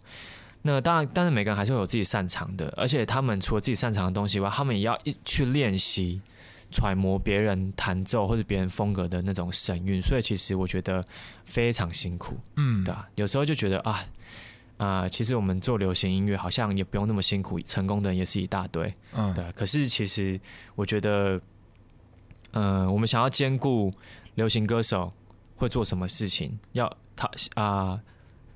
[0.62, 6.22] 那当然，但是每个人还是会有自己擅长的，而且他们除了自己擅长的东西以外，他们也要一去练习，
[6.70, 11.04] 揣摩别人弹奏或者别人风格的那种神韵，所以其实我觉得
[11.46, 14.06] 非常辛苦，嗯，对吧，有时候就觉得啊。
[14.78, 18.92] 啊、其实我们做流行音乐好像也不用那么辛苦，成功的人也是一大堆。
[19.14, 20.40] 嗯，对，可是其实
[20.76, 21.40] 我觉得，
[22.52, 23.94] 呃，我们想要兼顾
[24.36, 25.14] 流行歌手
[25.56, 28.00] 会做什么事情，要他啊、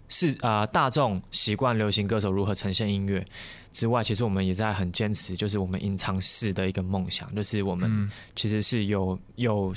[0.10, 3.26] 是啊、大众习惯流行歌手如何呈现音乐
[3.72, 8.10] 之外，其实我们也在很坚持，就是我们隐藏式的一个梦想，就是我们嗯。
[8.36, 9.74] 其实是有有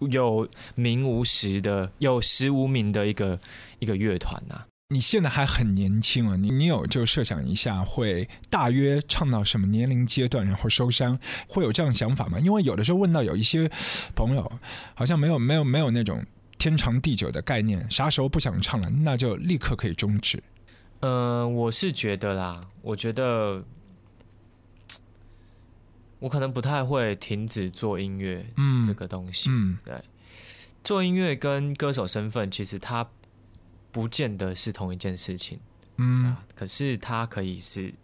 [0.00, 3.38] 有名无实的，有实无名的一个
[3.78, 11.18] 一个乐团呐、你现在还很年轻啊，你你有就设想一下，会大约唱到什么年龄阶段，然后收山，
[11.48, 12.38] 会有这样想法吗？
[12.38, 13.70] 因为有的时候问到有一些
[14.14, 14.52] 朋友，
[14.94, 16.22] 好像没有没有没有那种
[16.58, 20.42] 天长地久的概念，啥时候不想唱了，那就立刻可以终止。
[21.00, 23.64] 呃，我是觉得啦，我觉得
[26.18, 29.48] 我可能不太会停止做音乐嗯，这个东西。
[29.50, 29.94] 嗯对
[30.82, 33.08] 做音乐跟歌手身份，其实它
[33.94, 35.56] 不见得是同一件事情
[35.98, 36.44] 嗯啊。
[36.56, 37.94] 可是它可以是，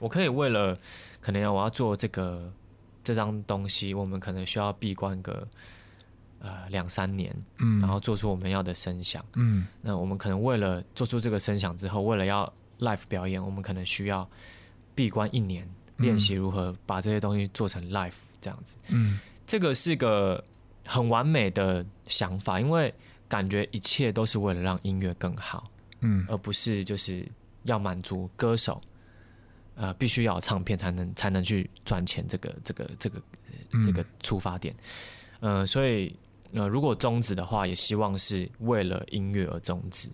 [0.00, 0.76] 我可以为了
[1.20, 2.52] 可能要我要做这个
[3.04, 5.46] 这张东西，我们可能需要闭关个
[6.40, 9.24] 呃两三年，嗯，然后做出我们要的声响。
[9.34, 14.28] 嗯那我们可能为了做出这个声响之后，为了要 live 表演，我们可能需要
[14.96, 18.76] 闭关一年，练习如何把这些东西做成 live 这样子。
[18.88, 20.42] 嗯这个是个
[20.84, 22.92] 很完美的想法，因为
[23.28, 25.68] 感觉一切都是为了让音乐更好，
[26.00, 27.26] 嗯而不是就是
[27.64, 28.80] 要满足歌手。
[29.78, 33.20] 呃，必须要有唱片才能才能去赚钱，这个这个这个
[33.72, 34.74] 嗯这个出发点。
[35.40, 36.16] 呃，所以
[36.54, 40.08] 呃，如果终止的话，也希望是为了音乐而终止。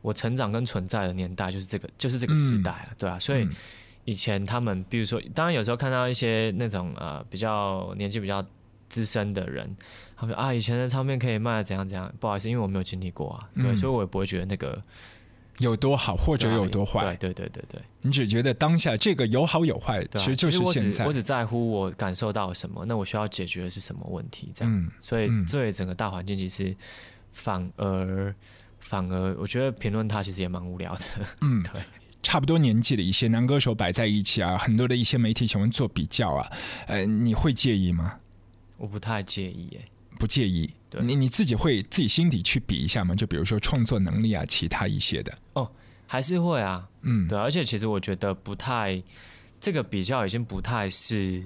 [0.00, 3.52] 我成长跟存在的年代就是这个，就是这个时代啊，对啊，所以嗯
[4.04, 8.46] 以前他们，比如说，当然有时候看到一些那种呃比较年纪比较
[8.88, 9.68] 资深的人，
[10.20, 14.82] 他们说啊，以前的唱片可以卖得怎样怎样，不好意思，因为我没有经历过啊，对，嗯所以我也不会觉得那个
[15.60, 17.82] 有多好或者有多坏，对对对对对。
[18.02, 21.12] 你只觉得当下这个有好有坏，对啊，其实就是我现在只我。
[21.12, 24.74] 只在乎我感受到什么，那我需要解决的是什么问题，这样。
[24.74, 26.76] 嗯所以嗯对整个大环境其实
[27.32, 28.34] 反而
[28.78, 31.00] 反而，我觉得评论它其实也蛮无聊的。
[31.40, 31.82] 嗯， 对，
[32.22, 36.50] 差不多年纪的一些男歌手摆在一起啊，很多的一些媒体喜欢做比较啊，
[36.86, 38.18] 呃，你会介意吗？
[38.76, 39.80] 我不太介意耶。
[40.18, 40.72] 不介意。
[40.88, 43.14] 对你你自己会自己心底去比一下吗？
[43.14, 45.38] 就比如说创作能力啊，其他一些的。
[45.52, 45.70] 哦
[46.06, 49.00] 还是会啊，嗯，对啊，而且其实我觉得不太，
[49.60, 51.40] 这个比较已经不太是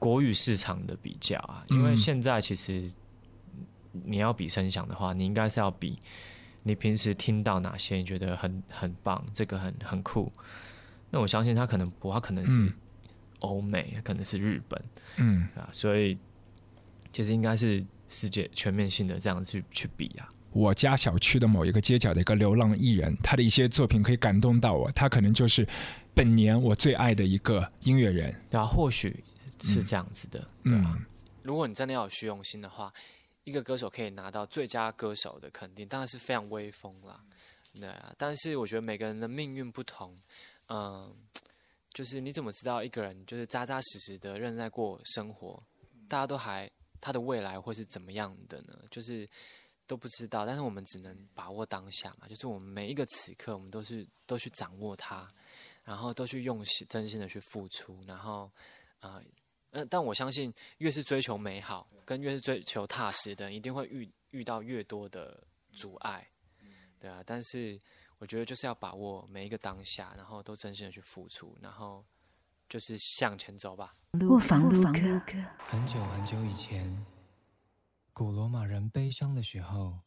[0.00, 2.90] 国语市场的比较啊，因为嗯现在其实
[3.92, 5.96] 你要比声响的话，你应该是要比
[6.64, 10.32] 你平时听到哪些你觉得很很棒，这个很很酷。
[11.08, 12.74] 那我相信他可能不，他可能是嗯
[13.38, 14.82] 欧美，可能是日本
[15.18, 16.18] 嗯啊，所以
[17.12, 20.28] 其实应该是世界全面性的这样去去比啊。
[20.52, 25.66] 我家小区的某一个街角的一个流浪艺人，他的一些作品可以感动到我，他可能就是
[26.14, 28.34] 本年我最爱的一个音乐人。
[28.50, 29.22] 对啊，或许
[29.60, 30.94] 是这样子的，对啊。
[30.96, 31.06] 嗯
[31.42, 32.92] 如果你真的要有虚荣心的话，
[33.42, 37.20] 一个歌手可以拿到最佳歌手的肯定，当然是非常威风啦。
[37.80, 40.16] 对啊，但是我觉得每个人的命运不同，
[40.68, 41.12] 嗯、
[41.92, 45.60] 就是你怎么知道一个人就是扎扎实实的认真在过生活，
[46.08, 46.70] 大家都还
[47.02, 48.82] 他的未来会是怎么样的呢？
[48.90, 49.28] 就是
[49.86, 55.30] 都不知道，但是我们只能把握当下嘛，就是我们每一个此刻，我们都是都去掌握它，
[55.84, 58.50] 然后都去用心真心的去付出，然后
[59.00, 59.16] 啊。
[59.16, 59.24] 呃
[59.72, 65.42] 呃，但我相信，越是追求美好，跟越是追求踏实的人，一定会遇遇到越多的
[65.72, 66.28] 阻碍，
[67.00, 67.22] 对啊。
[67.24, 67.80] 但是
[68.18, 72.04] 我觉得就是要把握每一个当下，然后都真心的去付出，然后
[72.72, 73.94] 就是向前走吧。
[74.30, 74.98] 卧房录歌。
[75.58, 77.04] 很久很久以前，
[78.14, 80.00] 古罗马人悲伤的时候，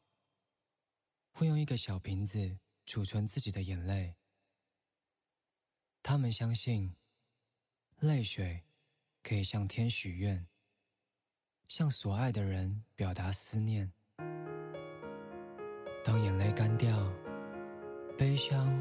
[1.32, 4.16] 会用一个小瓶子储存自己的眼泪。
[6.02, 6.96] 他们相信，
[8.00, 8.64] 泪水
[9.22, 10.48] 可以向天许愿，
[11.68, 13.94] 向所爱的人表达思念。
[16.04, 17.14] 当眼泪干掉，
[18.18, 18.74] 悲伤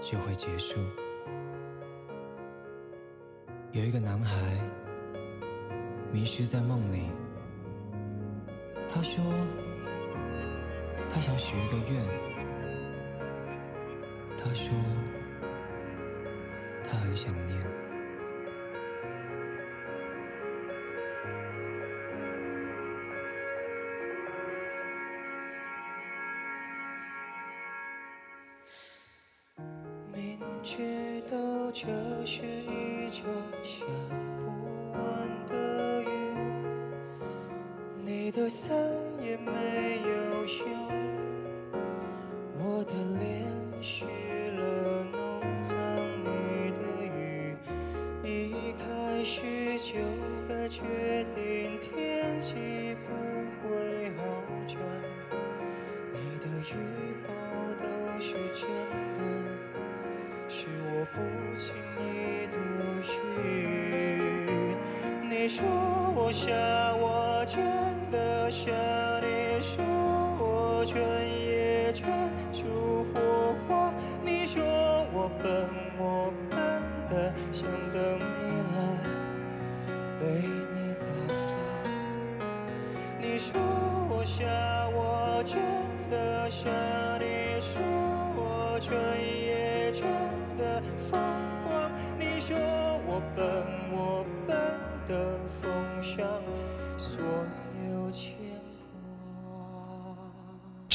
[0.00, 0.78] 就会结束。
[3.74, 4.56] 有一个男孩
[6.12, 7.10] 迷失在梦里，
[8.88, 9.24] 他说
[11.10, 12.04] 他想许一个愿，
[14.36, 14.72] 他说
[16.84, 17.83] 他很想念。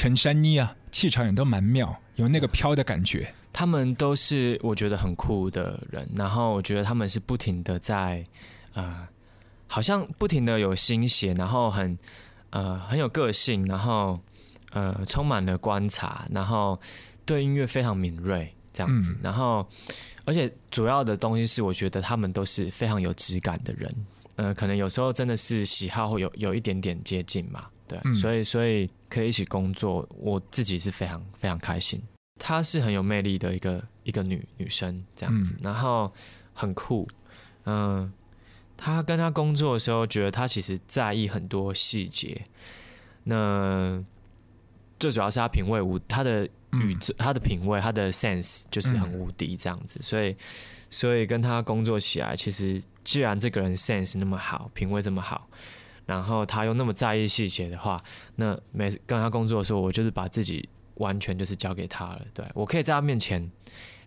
[0.09, 3.31] 陈珊妮啊，气场也都蛮妙，有那个飘的感觉。
[3.53, 8.25] 他们都是我觉得很酷的人，然后我觉得他们是不停的在
[8.73, 9.07] 呃，
[9.67, 11.95] 好像不停的有新血，然后很
[12.49, 14.19] 呃很有个性，然后
[14.71, 16.79] 呃充满了观察，然后
[17.23, 19.63] 对音乐非常敏锐这样子，嗯然后
[20.25, 23.95] 而且主要的东西是我觉得他们都是非常有质感的人，
[24.37, 28.13] 呃，可能有时候真的是喜好会有有一点点接近嘛，对，嗯。
[28.13, 32.01] 所以所以可以一起工作，我自己是非常非常开心。
[32.39, 35.59] 她是很有魅力的一个一个女女生这样子，嗯。
[35.63, 36.13] 然后
[36.53, 37.05] 很酷，
[37.65, 38.09] 嗯、
[38.77, 42.41] 她跟她工作的时候，觉得她其实在意很多细节，
[43.25, 44.01] 那
[44.97, 50.33] 最主要是她品味无她的宇宙，她的品味，她的 sense 就是很无敌这样子，所以
[50.89, 55.49] 所以跟她工作起来，其实既然这个人 sense 那么好，品味这么好。
[56.09, 58.03] 然后他又那么在意细节的话，
[58.35, 62.21] 那每次跟他工作的时候，我就是把自己完全就是交给他了。
[62.33, 63.47] 对我可以在他面前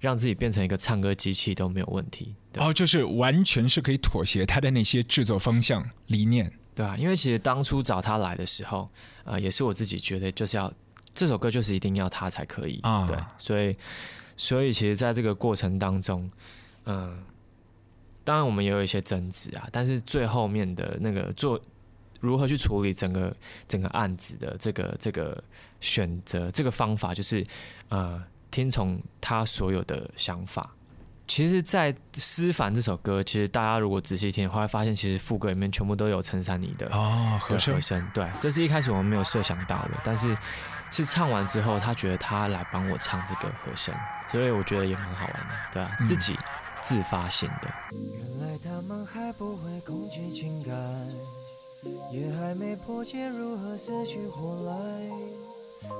[0.01, 2.35] 让自己变成一个唱歌机器都没有问题。
[2.53, 6.53] 对、哦，就是完全是可以妥协他的那些制作方向理念。
[6.75, 8.91] 对啊，因为其实当初找他来的时候，
[9.23, 10.73] 呃，也是我自己觉得就是要
[11.13, 13.73] 这首歌就是一定要他才可以啊对，所以
[14.37, 16.29] 所以其实在这个过程当中，
[16.87, 17.23] 嗯、
[18.25, 21.61] 当然我们也有一些争执啊，但是最后面的那个做
[22.23, 23.37] 如何去处理整个
[23.69, 25.43] 整个案子的这个这个
[25.81, 27.45] 选择这个方法，就是
[27.89, 30.71] 呃听从他所有的想法。
[31.29, 40.37] 其实，在《思凡》这首歌，其实大家如果仔细听的话，会发现其实副歌里面全部都有陈珊妮的哦，和声和声，对，这是一开始我们没有设想到的，但是
[40.91, 43.95] 是唱完之后，他觉得他来帮我唱这个和声，
[44.29, 46.05] 所以我觉得也蛮好玩的，对啊，嗯。
[46.05, 46.37] 自己
[46.83, 50.75] 自发性的，原来他们还不会攻击情感，
[52.11, 54.75] 也还没破解如何死去活来。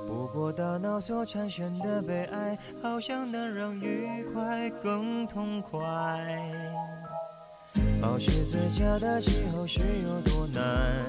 [0.07, 5.79] 不过大脑所产生的悲哀，好像能让愉快更痛快。
[8.01, 11.05] 保持最佳的气候是有多难？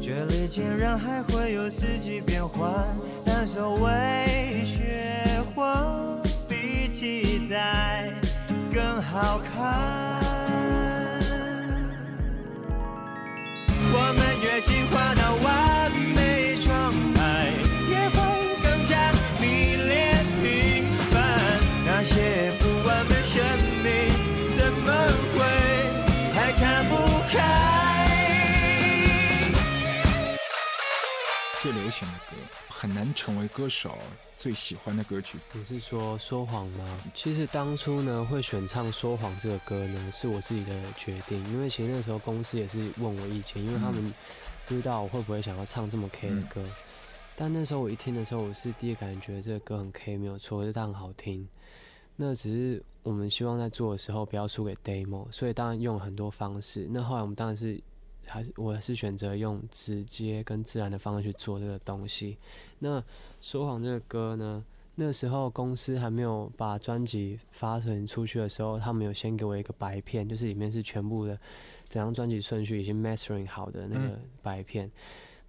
[0.00, 8.12] 这里竟然还会有四季变换，但所谓雪花比记载
[8.72, 10.47] 更好看。
[14.60, 17.52] 进化到完美状态，
[17.88, 18.16] 也会
[18.60, 21.16] 更加迷恋平凡。
[21.86, 23.40] 那些不完美生
[23.84, 23.92] 命，
[24.56, 24.92] 怎么
[25.32, 25.38] 会
[26.32, 26.96] 还看不
[27.28, 27.36] 开？
[31.60, 32.36] 最流行的歌，
[32.68, 33.96] 很难成为歌手
[34.36, 35.38] 最喜欢的歌曲。
[35.52, 37.00] 你是说说谎吗？
[37.14, 44.12] 其实当初呢，会选唱《说谎》这个歌呢，是我自己的决定，因为其实那时候公司也是问我意见，因为他们
[44.68, 46.62] 不知道我会不会想要唱这么 K 的歌。
[47.34, 51.48] 但那时候我一听的时候，我是第一感觉这个歌很 K 没有错，就是它很好听。
[52.16, 56.86] 那只是我们希望在做的时候不要输给 demo，所以当然用了很多方式。
[56.90, 57.80] 那后来我们当然是
[58.26, 62.36] 还是我是选择用直接跟自然的方式去做这个东西。
[62.78, 63.02] 那
[63.40, 64.62] 说谎这个歌呢，
[64.96, 71.38] 那时候公司还没有把专辑发成出去的时候，他们有先给我一个白片，就是里面是全部的
[71.88, 74.90] 整张专辑顺序已经 mastering 好的那个白片。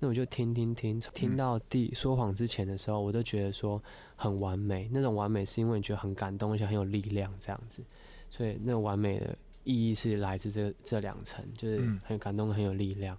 [0.02, 3.84] 那我就听听听，听到第说谎之前的时候，我都觉得说
[4.16, 4.90] 很完美。
[4.94, 7.84] 那种完美是因为你觉得很感动，而且很有力量这样子。
[8.30, 13.18] 所以那个完美的意义是来自这这两层，就是嗯很感动，很有力量。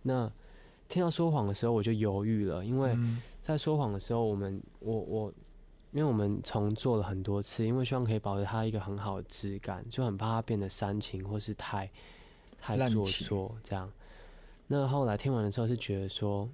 [0.00, 0.32] 那
[0.88, 5.34] 听到说谎的时候，我就犹豫了，因为嗯在说谎的时候，我们我我，
[5.90, 11.90] 因为我们重做了很多次，因为希望可以保持它一个很好的质感，就很怕它变得煽情或是太
[12.62, 13.90] 太做作这样。
[14.68, 16.48] 那后来听完的时候是觉得说，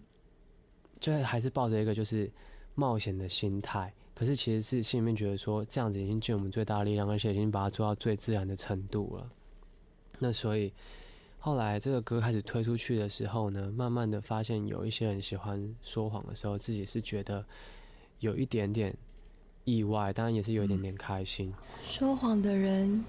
[0.99, 2.29] 就还是抱着一个就是
[2.75, 9.31] 冒险的心态，可是其实是心里面觉得说，这样子已经尽我们最大的力量，而且已经把它做到最自然的程度了。
[10.19, 10.73] 那所以
[11.39, 17.45] 后来这个歌开始推出去的时候呢，慢慢的发现有一些人喜欢说谎的时候，自己是觉得
[18.19, 18.93] 有一点点
[19.63, 21.55] 意外，当然也是有一点点开心。
[21.83, 23.05] 说谎的人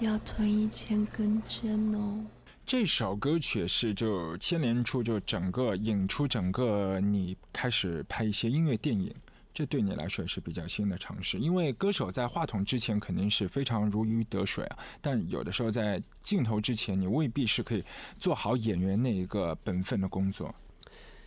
[0.00, 2.24] 要吞一千根针哦。
[2.64, 9.12] 这首歌曲是就牵连出就整个引出整个你开始拍一些音乐电影，
[9.52, 11.38] 这对你来说也是比较新的尝试。
[11.38, 17.82] 因为歌手在话筒之前肯定是非常如鱼得水啊，但有的时候在镜头之前，你未必是可以
[18.20, 20.54] 做好演员那一个本分的工作。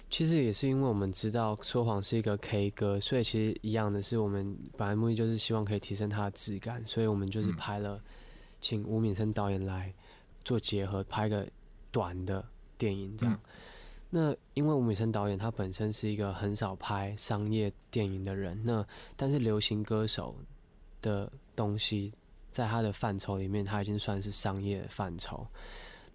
[0.10, 8.00] 其实也是因为我们知道说谎是一个 K 歌，所以其实一样的是，我们本来目的就是希望可以提升它的质感，所以我们就是拍了，
[8.62, 9.94] 请吴敏生导演来
[10.46, 11.46] 做结合，拍个
[11.92, 12.46] 短的
[12.78, 13.38] 电影这样。
[14.14, 18.86] 那因为吴敏生导演他本身是一个很少拍商业电影的人，那
[19.16, 20.36] 但是流行歌手
[21.02, 22.14] 的东西
[22.52, 25.48] 在他的范畴里面，他已经算是商业范畴。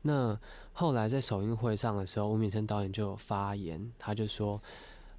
[0.03, 0.38] 那
[0.72, 4.62] 后来在首映会上的时候，吴敏生导演就有发言，他就说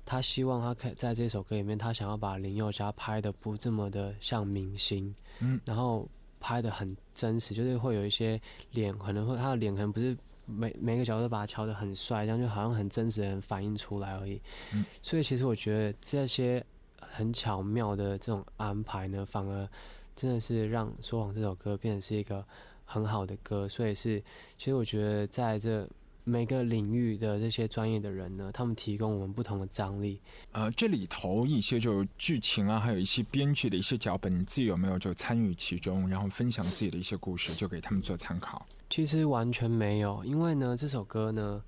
[0.05, 6.07] 他希望他可以在这首歌里面，他想要把林宥嘉拍的不这么的像明星，嗯，然后
[6.39, 8.39] 拍的很真实，就是会有一些
[8.71, 10.15] 脸可能会他的脸可能不是
[10.45, 14.41] 每每个角度都把它敲的很帅，这样就好像很真实的人反映出来而已。
[14.73, 16.65] 嗯，所以其实我觉得这些
[16.99, 19.67] 很巧妙的这种安排呢，反而
[20.15, 22.45] 真的是让《说谎》这首歌变成是一个。
[22.89, 24.17] 很好的歌，所以是，
[24.57, 25.85] 其实我觉得在这
[26.27, 30.19] 每个领域的这些专业的人呢，他们提供我们不同的张力。
[30.51, 38.65] 呃，这里头一些就剧情啊，还有一些编剧的一些脚本，你自己有没有就参与其中，然后分享自己的一些故事，就给他们做参考？
[38.89, 41.63] 其实完全没有，因为呢，这首歌呢，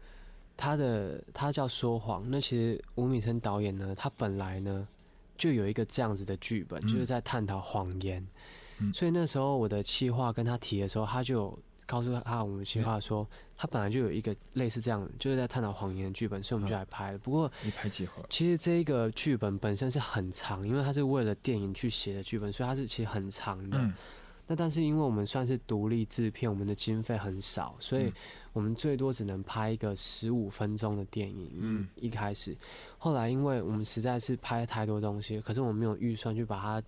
[0.57, 2.29] 它的它叫说谎。
[2.29, 4.85] 那其实吴敏生导演呢，他本来呢
[5.37, 8.27] 就有一个这样子的剧本，就是在探讨谎言。
[8.93, 11.57] 所以那时候我的企划跟他提的时候，他就
[11.89, 13.27] 告诉他我们企划说，
[13.57, 17.17] 他本来就有一个类似这样，就是在探讨谎言的剧本，所以我们就来拍了。
[17.17, 18.21] 不过一拍即合。
[18.29, 23.91] 其实这一个剧本本身是很长，因为它是为了电影去写的剧本，所以它是其实很长的。
[24.45, 28.13] 那但是因为我们算是独立制片，我们的经费很少，所以
[28.53, 31.51] 我们最多只能拍一个十五分钟的电影。
[31.59, 32.55] 嗯，一开始，
[32.99, 36.83] 后来因为我们实在是拍太多东西，可是我们没有预算去把它。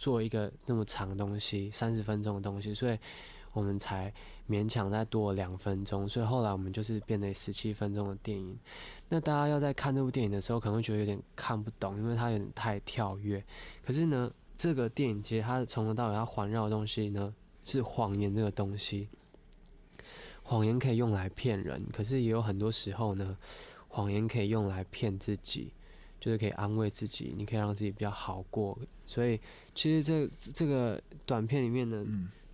[0.00, 2.96] 做一个那么长的东西，三十分钟的东西，所以
[3.52, 4.12] 我们才
[4.48, 6.08] 勉强再多两分钟。
[6.08, 8.58] 所以后来我们就是变成十七分钟的电影。
[9.08, 13.42] 那大家要在看这部电影的时候，可能会觉得有点看不懂，因为它有点太跳跃。
[13.84, 19.08] 可是呢，这个电影其实它从头到尾它环绕的东西呢，是谎言这个东西。
[20.42, 23.36] 谎言可以用来骗人，可是也有很多时候呢，
[23.88, 25.72] 谎言可以用来骗自己。
[26.20, 28.76] 就是可以安慰自己，你可以让自己比较好过。
[29.06, 29.40] 所以
[29.72, 32.04] 其实这这个短片里面呢，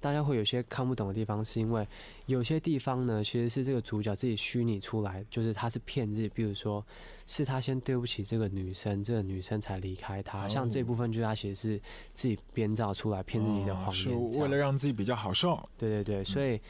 [0.05, 1.89] 大家会有些看不懂的地方，是因为
[2.27, 6.29] 有些地方呢，其实是这个主角自己虚拟出来，就是他是骗自己。
[6.29, 6.85] 比如说，
[7.27, 10.47] 是他先对不起这个女生，这个女生才离开他。
[10.47, 11.81] 像这部分，就是他其实是
[12.13, 15.59] 自己编造出来骗自己的谎言，是为了让自己比较好受。
[15.79, 16.61] 对对对，所以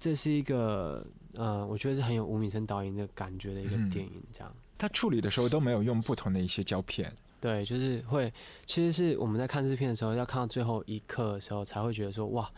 [0.00, 4.50] 这是一个呃，我觉得是很有吴敏生导演的感觉的一个电影，这样。
[4.78, 8.32] 他处理的时候都没有用不同的一些胶片，对，就是会，
[8.64, 12.50] 其实是我们在看这片的时候，要看到最后一刻的时候，才会觉得说，哇，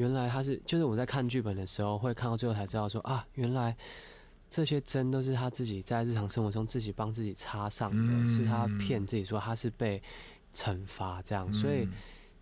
[0.00, 3.76] 原来他是，就是我在看剧本的时候，会看到最后才知道说，啊，原来
[4.48, 10.02] 这些针都是他自己在日常生活中自己帮自己插上的，是他骗自己说他是被
[10.54, 11.86] 惩罚这样，所以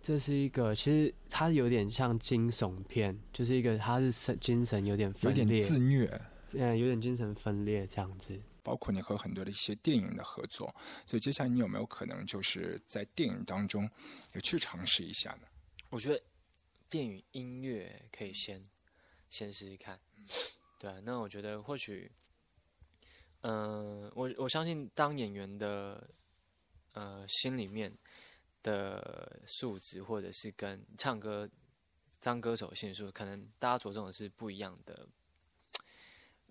[0.01, 6.21] 这是一个，其实他有点像惊悚片，就是一个他是神精神有点分裂，自虐，
[6.53, 8.39] 嗯，有点精神分裂这样子。
[8.63, 10.73] 包括你和很多的一些电影的合作，
[11.05, 13.89] 所以接下来你有没有可能就是在电影当中
[14.33, 15.47] 有去尝试一下呢？
[15.89, 16.21] 我觉得
[16.89, 18.63] 电影音乐可以先
[19.29, 19.99] 先试试看，
[20.79, 20.99] 对。
[21.01, 22.11] 那我觉得或许，
[23.41, 26.09] 嗯，我我相信当演员的
[26.93, 27.95] 呃心里面
[28.63, 31.49] 的素质，或者是跟唱歌
[32.19, 35.07] 当歌手性素，可能大家着重的是不一样的。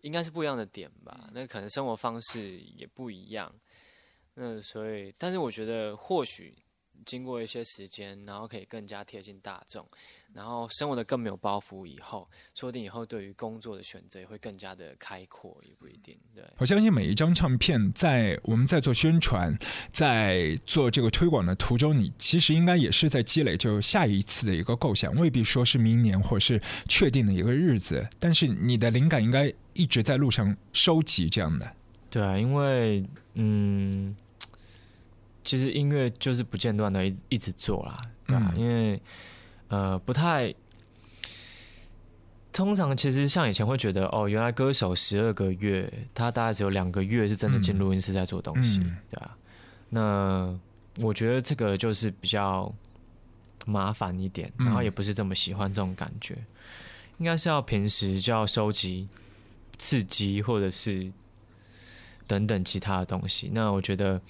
[0.02, 3.52] 应该是不一样的点吧，那可能生活方式也不一样，
[4.34, 6.56] 那所以，但是我觉得或许
[7.04, 9.86] 经过一些时间，然后可以更加贴近大众，
[10.34, 16.14] 然后生活的更没有包袱，以后说不定以后对于工作的选择也会更加的开阔，也不一定。
[16.34, 19.56] 对，我相信每一张唱片在我们在做宣传、
[19.92, 31.74] 在做这个推广的途中，你其实应该也是在积累，就下一次的一个构想，未必说是明年或是确定的一个日子，但是你的灵感应该一直在路上收集这样的。
[32.10, 34.16] 对啊，因为嗯。
[35.48, 37.96] 其实音乐就是不间断的一一直做啦，
[38.26, 39.00] 对啊，因为
[39.68, 40.54] 呃不太，
[42.52, 49.34] 通常其实像以前会觉得哦，原来歌手十二个月，他大概只有两个月是真的进录音室在做东西，对啊。
[49.88, 50.54] 那
[50.98, 52.70] 我觉得这个就是比较
[53.64, 56.36] 麻烦一点，然后也不是这么喜欢这种感觉，
[57.16, 59.08] 应该是要平时就要收集
[59.78, 61.10] 刺激或者是
[62.26, 63.50] 等等其他的东西。
[63.50, 64.20] 那我觉得。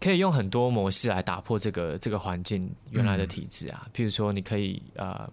[0.00, 5.28] 可以用很多模式来打破这个这个环境原来的体制啊，譬如说，你可以呃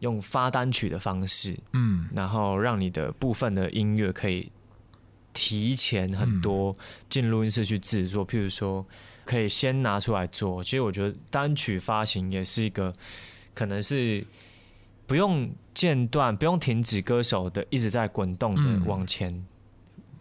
[0.00, 4.52] 用发单曲的方式，嗯，然后让你的部分的音乐可以
[5.32, 6.74] 提前很多
[7.08, 8.84] 进录音室去制作，譬如说，
[9.24, 10.62] 可以先拿出来做。
[10.62, 12.92] 其实我觉得单曲发行也是一个
[13.54, 14.22] 可能是
[15.06, 19.46] 不用间断、不用停止歌手的一直在滚动的往前，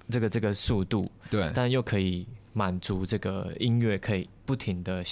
[0.09, 2.25] 这个这个速度，对，但又可以。
[2.55, 5.03] 满足这个音乐可以不停的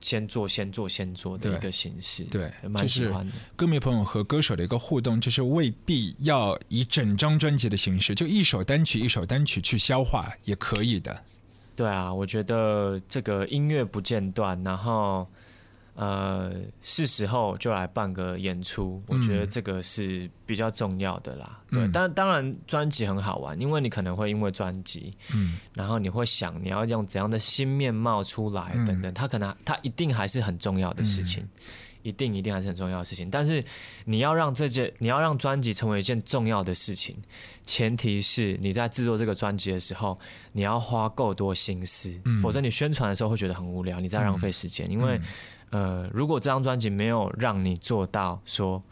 [0.00, 3.32] 先做、先做、先做的一个形式，对，蛮喜欢的。
[3.54, 11.22] 歌迷朋友和歌手的一个互动，就是未必要以整张专辑的形式，就一首单曲一首单曲去消化也可以的。
[11.76, 15.28] 对啊，我觉得这个音乐不间断，然后。
[15.96, 21.58] 呃，是时候就来办个演出，我觉得这个是比较重要的啦。
[21.72, 31.42] 对，但当然专辑很好玩，因为你可能会因为专辑，嗯，然后你会想你要用怎样的新面貌出来等等，它可能它一定还是很重要的事情，
[32.02, 33.30] 一定一定还是很重要的事情。
[33.30, 33.64] 但是
[34.04, 37.16] 你要让这件，你要让专辑成为一件重要的事情，
[37.64, 40.14] 前提是你在制作这个专辑的时候，
[40.52, 45.18] 你要花够多心思，否则你宣传的时候会觉得很无聊，你在浪费时间，因为。
[45.70, 48.82] 呃，如果这张专辑没有让你做到说，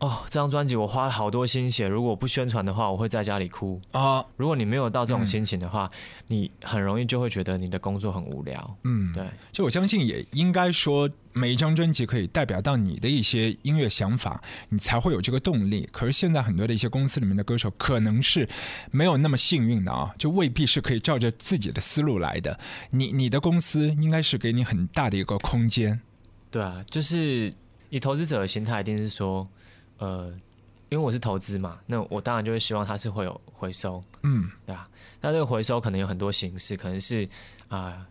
[0.00, 4.22] 哦，这张专辑我花了好多心血，如果不宣传的话，我会在家里哭啊。
[4.36, 5.88] 如果你没有到这种心情的话，
[6.26, 8.76] 你很容易就会觉得你的工作很无聊。
[8.82, 9.24] 嗯，对。
[9.50, 14.38] 就我相信也应该说，每一张专辑可以代表到你的一些音乐想法，
[14.68, 15.88] 你才会有这个动力。
[15.90, 18.46] 可是现在很多的一些公司里面的歌手，可能是
[18.90, 22.58] 没有那么幸运的啊，就未必是可以照着自己的思路来的。
[22.90, 25.98] 你你的公司应该是给你很大的一个空间。
[26.50, 27.54] 对啊，就是
[27.88, 29.46] 以投资者的心态，一定是说。
[29.98, 30.28] 呃，
[30.88, 34.84] 因为我是投资嘛，那我当然就会希望它是会有回收，嗯，对吧？
[35.20, 37.28] 那这个回收可能有很多形式，可能是
[37.68, 38.06] 啊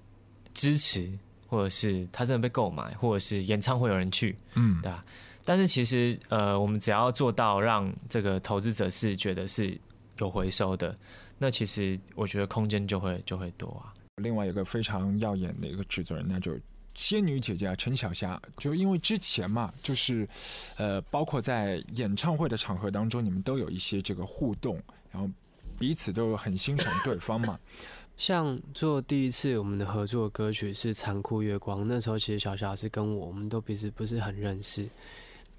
[0.54, 1.12] 支持，
[1.48, 5.02] 或者是它真的被购买，或者是演唱会有人去，嗯，对吧？
[5.46, 9.78] 但是其实呃，我们只要做到让这个投资者是觉得是
[10.20, 10.98] 有回收的，
[11.38, 13.94] 那其实我觉得空间就会就会多啊。
[14.22, 16.58] 另外一个非常耀眼的一个制作人，那就。
[16.94, 20.28] 仙女姐姐陈小霞，就因为之前嘛，就是，
[20.78, 24.82] 呃，包括在演唱会的场合当中，你们都有一些这个互动，
[25.12, 25.30] 然后
[25.80, 27.60] 彼此都很欣赏对方嘛。
[28.16, 34.88] 像做第一次我们的合作歌曲是《残酷月光》，那时候其实小霞是跟我，我们都彼此不是很认识。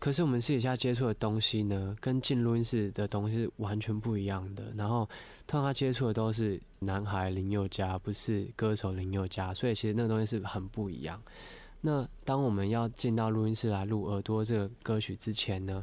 [0.04, 4.70] 可是我们私底下接触的东西呢，跟进录音室的东西是完全不一样的。
[4.76, 5.08] 然后，
[5.46, 11.18] 通常他接触的都是男孩林宥嘉，不是歌手林宥嘉，所以其实那个东西是很不一样。
[11.80, 15.82] 那当我们要进到录音室来录《耳朵》这个歌曲之前呢，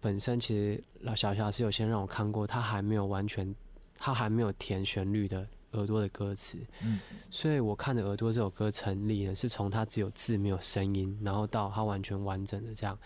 [0.00, 3.52] 本身其实老小小是有先让我看过，他还没有完全，
[3.98, 5.42] 他还没有填旋律的
[5.72, 6.56] 《耳朵》的歌词。
[6.84, 7.00] 嗯。
[7.32, 12.96] 所以我看的《耳朵》这首歌成立呢，是从它只有字没有声音，然后到它完全完整的这样。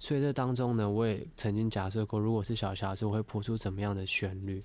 [0.00, 4.60] 所以这当中呢，我也曾经假设过，如果是小霞，是我会谱出怎么样的旋律？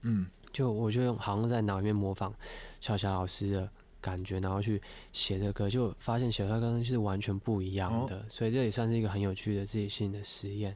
[0.00, 2.32] 嗯，就我就用好像在脑里面模仿
[2.80, 3.68] 小霞老师的
[4.00, 4.80] 感觉，然后去
[5.12, 8.24] 写这歌，就发现写出来跟是完全不一样的。
[8.28, 10.74] 所以这也算是一个很有趣的自己性的实验。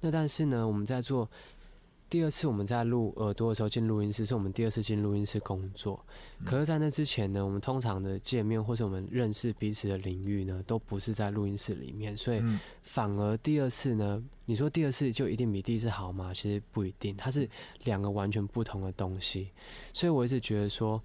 [0.00, 1.28] 那但是呢，我们在做。
[2.08, 6.00] 第二次我们在录耳朵的时候进录音室，是我们第二次进录音室工作。
[6.44, 12.16] 可是，在那之前呢，我们通常的见面或是我们认识彼此的领域呢，都不是在录音室里面。
[12.16, 12.40] 所以，
[12.82, 16.32] 反而第二次呢，你说第二次就一定比第一次好吗？
[16.32, 17.48] 其实不一定，它是
[17.84, 19.50] 两个完全不同的东西。
[19.92, 21.02] 所以我一直觉得说，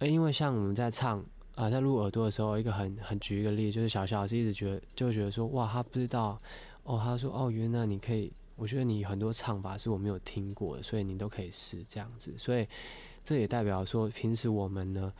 [0.00, 6.38] 呃，因为像我们在唱啊，在录耳朵的时候，一个很很举一个例，就是小小老师一直觉得就觉得说，哇，他不知道
[6.82, 8.30] 哦，他说哦，原来你可以。
[8.60, 12.34] 我觉得你很多唱法是我没有听过的，所以你都可以试这样子。
[12.36, 12.68] 所以
[13.24, 15.10] 这也代表说，平时我们呢，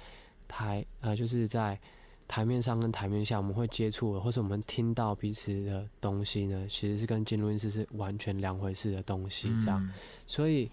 [0.47, 1.81] 台呃就是在
[2.29, 9.49] 台面上跟台面下我们会接触的，或者我们听到彼此的东西呢，其实是跟进录音室是完全两回事的东西。
[9.59, 9.93] 这样，嗯
[10.27, 10.71] 所以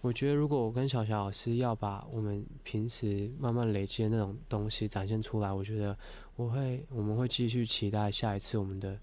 [0.00, 5.96] 我觉得，如果我跟小小老师要把我们平时慢慢累积的那种东西展现出来，我觉得
[6.36, 8.98] 我会我们会继续期待下一次我们的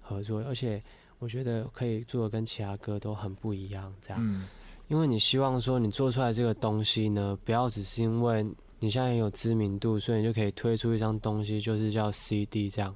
[0.00, 0.82] 合作，而且
[1.18, 3.92] 我觉得可以做的跟其他歌都很不一样。
[4.00, 4.46] 这样，嗯
[4.88, 8.46] 因为你希望说你做出来这个东西呢，不要只是因为
[8.78, 12.94] 你现在有知名度，所以你就可以推出一张东西，就是叫 CD 这样。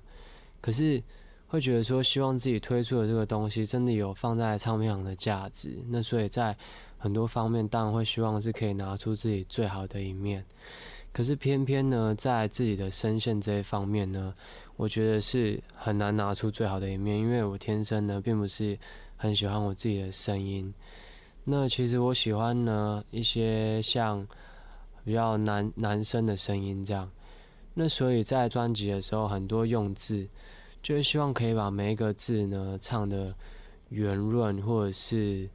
[0.60, 1.02] 可是
[1.48, 6.56] 会觉得说，希望自己推出的这个东西真的有放在唱片行的价值，那所以在
[6.96, 10.44] 很多方面当然会希望是可以拿出自己最好的一面。
[11.12, 14.32] 可是偏偏呢，在自己的声线这一方面呢，
[14.80, 18.78] 我觉得是很难拿出最好的一面，因为我天生呢并不是
[19.14, 20.72] 很喜欢我自己的声音。
[21.44, 24.26] 那其实我喜欢呢一些像
[25.04, 27.10] 比较男男生的声音这样。
[27.74, 30.26] 那所以在专辑的时候，很多用字
[30.82, 33.34] 就是希望可以把每一个字呢唱的
[33.90, 35.46] 圆润，或者是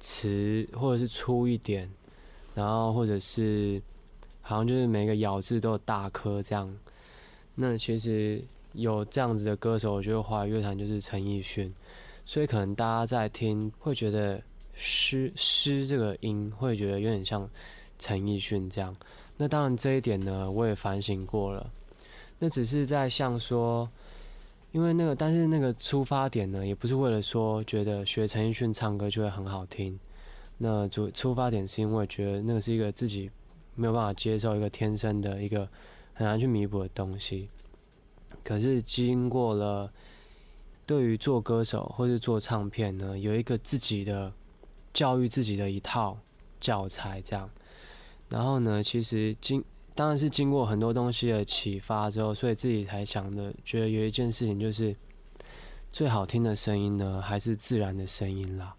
[0.00, 1.90] 词，或者是粗一点，
[2.54, 3.82] 然后或者是
[4.40, 6.74] 好像就是每个咬字都有大颗这样。
[7.54, 8.42] 那其实
[8.74, 11.72] 有这样子的歌手，我觉得华语乐坛就是陈奕迅，
[12.24, 14.40] 所以可能大家在听会觉得
[14.74, 17.48] “诗”“诗”这个音会觉得有点像
[17.98, 18.96] 陈奕迅这样。
[19.36, 21.70] 那当然这一点呢，我也反省过了。
[22.38, 23.88] 那只是在像说，
[24.72, 29.98] 因为那个，但是那个出发点呢，也不是为了说觉得学陈奕迅唱歌就会很好听。
[30.58, 33.30] 那主出发点是因为觉得那个是一个自己
[33.74, 35.68] 没有办法接受一个天生的一个
[36.14, 37.48] 很难去弥补的东西。
[38.44, 39.90] 可是经过了
[40.84, 44.32] 对于做歌手或是做唱片呢，有一个自己的
[44.92, 46.18] 教育自己的一套
[46.60, 47.48] 教材这样。
[48.28, 49.62] 然后呢，其实经
[49.94, 54.96] 当然是经过很多东西的启发之后，所以自己才想的，觉得有一件事情就是
[55.90, 58.74] 最好听的声音呢，还是自然的声音啦。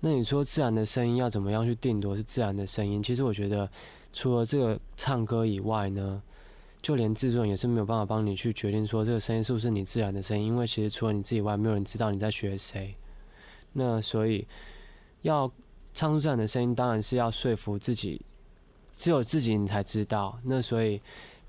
[0.00, 3.02] 那你说自然的声音要怎么样去定夺是自然的声音？
[3.02, 3.68] 其实我觉得，
[4.12, 6.22] 除了这个唱歌以外呢，
[6.88, 12.94] 就连制作人也是没有办法帮你去决定说这个声音是不是你自然的声音，因为其实除了你自己以外，没有人知道你在学谁。
[13.74, 14.48] 那所以
[15.20, 15.52] 要
[15.92, 18.22] 唱出自然的声音，当然是要说服自己，
[18.96, 20.38] 只有自己你才知道。
[20.42, 20.98] 那所以，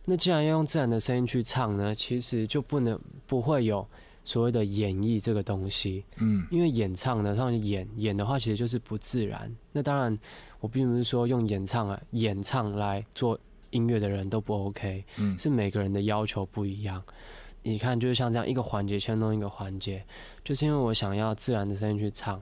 [0.04, 3.88] 那既然要用自然的声音去唱呢，其实就不能不会有
[4.26, 6.04] 所谓的演绎这个东西。
[6.18, 9.50] 嗯因为演唱呢，像演演的话，其实就是不自然。
[9.72, 10.20] 那当然，
[10.60, 13.40] 我并不是说用演唱啊演唱来做
[13.72, 17.04] 音乐的人都不 OK，嗯是每个人的要求不一样。
[17.62, 20.04] 你看，就是像这样一个环节牵动一个环节，
[20.46, 22.42] 就是因为我想要自然的声音去唱，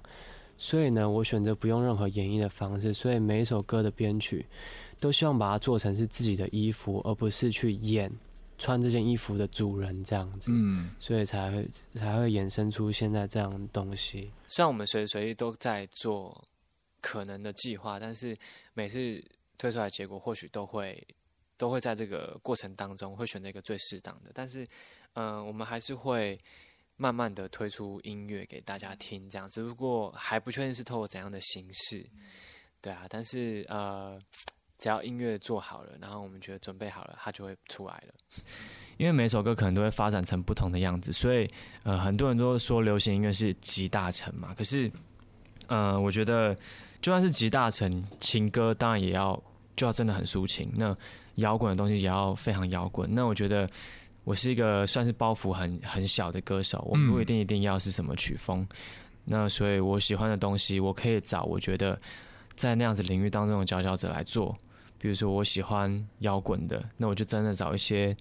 [0.58, 4.46] 所以呢，我选择不用任何演绎的方式，所以每一首歌的编曲
[5.00, 8.12] 都希望把它做成是自己的衣服，而不是去演
[8.60, 10.52] 穿这件衣服的主人这样子。
[10.54, 14.32] 嗯所以才会才会衍生出现在这样的东西。
[14.48, 16.40] 虽然我们随时随地都在做
[17.02, 18.38] 可能的计划，但是
[18.76, 19.24] 每次
[19.58, 21.06] 推出来的结果或许都会
[21.58, 24.64] 都会在这个过程当中会选择一个最适当的，但是
[25.14, 26.38] 嗯、呃我们还是会
[26.96, 32.08] 慢慢的推出音乐给大家听，这样只不过还不确定是透过怎样的形式，
[32.82, 34.20] 对啊，但是呃。
[34.80, 38.14] 只要音乐做好了，然后我们觉得准备好了，它就会出来了。
[38.98, 41.50] 因为每首歌可能都会发展成不同的样子，所以
[41.82, 44.54] 呃，很多人都说流行音乐是集大成嘛。
[44.54, 44.92] 可是，
[45.66, 46.56] 呃，我觉得
[47.02, 49.42] 就算是集大成，情歌当然也要
[49.78, 50.70] 就要真的很抒情。
[50.76, 50.94] 那
[51.36, 53.08] 摇滚的东西也要非常摇滚。
[53.16, 53.70] 那我觉得
[54.26, 58.68] 我是一个算是包袱很很小的歌手，我嗯不一定一定要是什么曲风。
[59.24, 61.98] 那所以我喜欢的东西，我可以找我觉得
[62.56, 64.58] 在那样子领域当中的佼佼者来做。
[64.98, 68.18] 比如说我喜欢摇滚的，那我就真的找一些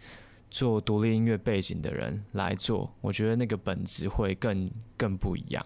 [0.50, 5.64] 做独立音乐背景的人来做，我觉得那个本质会更更不一样。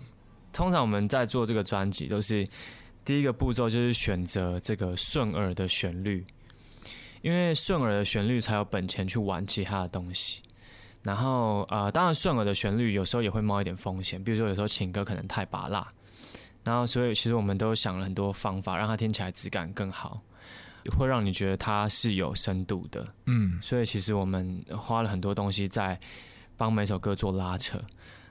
[0.52, 2.46] 通常我们在做这个专辑，都是
[3.10, 6.24] 第一个步骤就是选择这个顺耳的旋律，
[7.22, 10.42] 因为顺耳的旋律才有本钱去玩其他的东西。
[11.02, 15.88] 然后呃，当然顺耳的旋律有时候也会冒一点风险，比如说有时候情歌可能太拔辣，
[16.62, 20.22] 然后所以其实我们都想了很多方法，让它听起来质感更好，
[20.96, 23.04] 会让你觉得它是有深度的。
[23.26, 25.98] 嗯所以其实我们花了很多东西在
[26.56, 27.82] 帮每首歌做拉扯。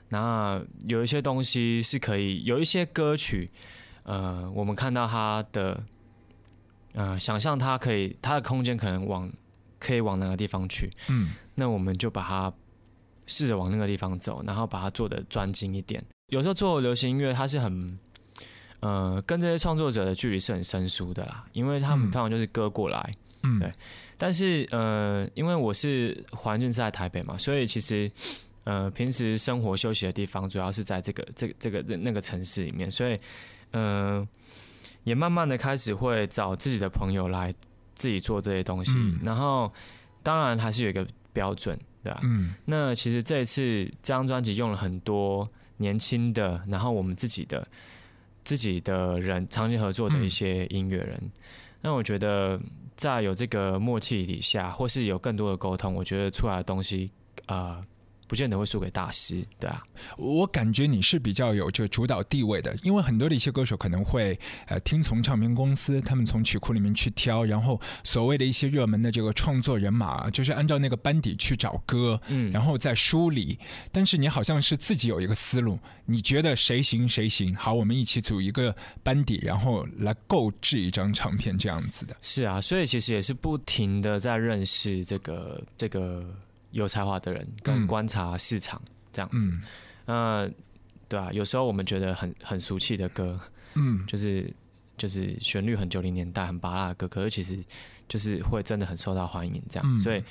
[0.08, 3.50] 那有一些东西是可以，有一些歌曲，
[4.04, 5.82] 呃，我们看到他的，
[6.94, 9.30] 呃，想象他可以，他的空间可能往
[9.78, 11.32] 可以往哪个地方去，嗯。
[11.54, 12.52] 那我们就把它
[13.26, 16.02] 试着往那个地方走，然后把它做的专精一点。
[16.28, 17.98] 有时候做流行音乐，它是很，
[18.80, 22.10] 呃，跟这些创作者的距离是很生疏的啦，因为他们嗯。
[22.10, 23.70] 通常就是歌过来，嗯，对。
[24.16, 28.10] 但是呃，因为我是环境是在台北嘛，所以其实
[28.64, 33.18] 呃平时生活休息的地方主要是在这个这个这个那个城市里面，所以
[33.72, 34.26] 呃
[35.04, 37.52] 也慢慢的开始会找自己的朋友来
[37.94, 39.18] 自己做这些东西，嗯。
[39.22, 39.72] 然后
[40.22, 42.54] 当然还是有一个标准，对吧、嗯？
[42.64, 45.48] 那其实这一次这张专辑用了很多
[45.78, 47.66] 年轻的，然后我们自己的
[48.44, 51.30] 自己的人长期合作的一些音乐人。
[51.80, 52.60] 那我觉得
[52.94, 57.10] 在有这个默契底下，或是有更多的沟通，我觉得出来的东西，
[57.46, 57.82] 呃，
[58.30, 59.82] 不见得会输给大师，对啊，
[60.16, 73.58] 我感觉你是比较有这个主导地位的，因为很多的一些歌手可能会呃听从唱片公司，他们从曲库里面去挑，然后所谓的一些热门的这个创作人马，就是按照那个班底去找歌，嗯，然后再梳理。
[73.90, 75.76] 但是你好像是自己有一个思路，
[76.06, 78.72] 你觉得谁行谁行，好，我们一起组一个
[79.02, 82.16] 班底，然后来购置一张唱片这样子的。
[82.20, 86.24] 是啊，所以其实也是不停的在认识这个这个
[86.70, 87.56] 有才华的人，嗯。
[87.62, 88.80] 跟观察市场
[89.12, 89.48] 这样子。
[89.48, 89.62] 嗯。
[90.06, 90.50] 那
[91.08, 93.36] 对啊，有时候我们觉得很很俗气的歌，
[93.74, 94.52] 嗯，就是
[94.96, 97.58] 就是旋律很九零年代很拔辣的歌，可是其实
[98.08, 99.98] 就是会真的很受到欢迎这样，嗯。
[99.98, 100.22] 所以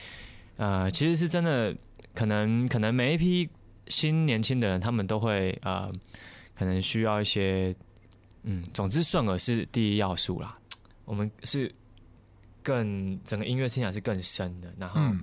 [0.58, 1.76] 呃，其实是真的，
[2.14, 3.50] 可能可能每一批
[3.88, 5.92] 新年轻的人，他们都会呃，
[6.58, 7.76] 可能需要一些
[8.44, 10.58] 嗯，总之顺耳是第一要素啦，
[11.06, 11.70] 我们是
[12.64, 15.22] 更整个音乐听起来是更深的，然后、嗯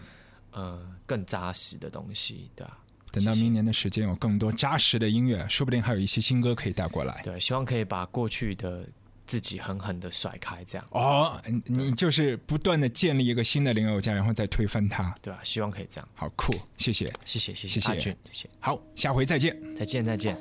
[0.56, 2.78] 呃更扎实的东西，对啊，
[3.12, 7.20] 等到明年的时间有更多扎实的音乐，说不定还有一些新歌可以带过来。
[7.22, 8.88] 对，希望可以把过去的
[9.26, 10.86] 自己狠狠的甩开，这样。
[10.92, 16.08] 哦，你就是不断的建立一个新的林宥嘉，然后再推翻它，对啊，希望可以这样。
[16.14, 17.04] 好酷，谢谢。
[17.24, 19.54] 谢谢谢谢谢阿俊，谢谢，好，下回再见。
[19.74, 20.36] 再见再见。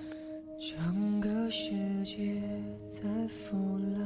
[0.57, 1.69] 整个世
[2.05, 2.41] 界
[2.89, 4.01] 在腐烂，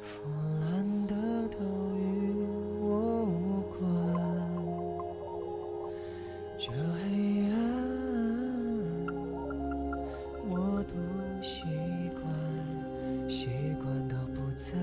[0.00, 0.22] 腐
[0.60, 1.14] 烂的
[1.48, 1.58] 都
[1.96, 2.27] 与
[6.60, 7.56] 这黑暗，
[10.50, 10.94] 我都
[11.40, 11.62] 习
[12.20, 13.46] 惯，习
[13.80, 14.74] 惯到不再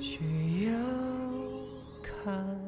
[0.00, 0.72] 需要
[2.02, 2.63] 看。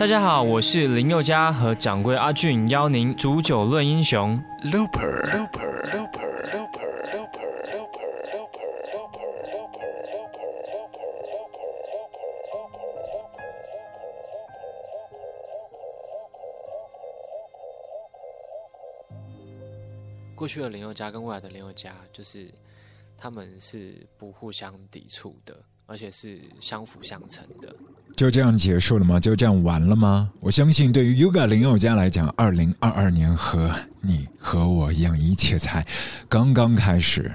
[0.00, 4.42] 大家好，我是林宥嘉和掌柜阿俊，邀您煮酒论英雄。
[4.64, 5.46] Looper，
[20.34, 22.50] 过去的林宥嘉跟未来的林宥嘉，就是
[23.18, 25.54] 他们是不互相抵触的，
[25.90, 27.74] 而且是相辅相成的。
[28.16, 29.18] 就这样结束了吗？
[29.18, 30.30] 就这样完了吗？
[30.40, 35.84] 我相信，对于 Yoga 林宥嘉来讲，二零二二年和你和我一样，一切才
[36.28, 37.32] 刚刚开始。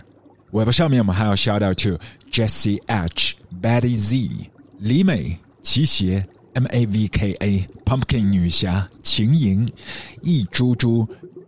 [0.51, 1.99] Web 上面我们还要 shout out to
[2.31, 4.49] Jesse H、Betty Z、
[4.79, 9.67] 李美、齐鞋、M A V K A、Pumpkin 女侠、秦莹、
[10.21, 11.05] 易猪猪、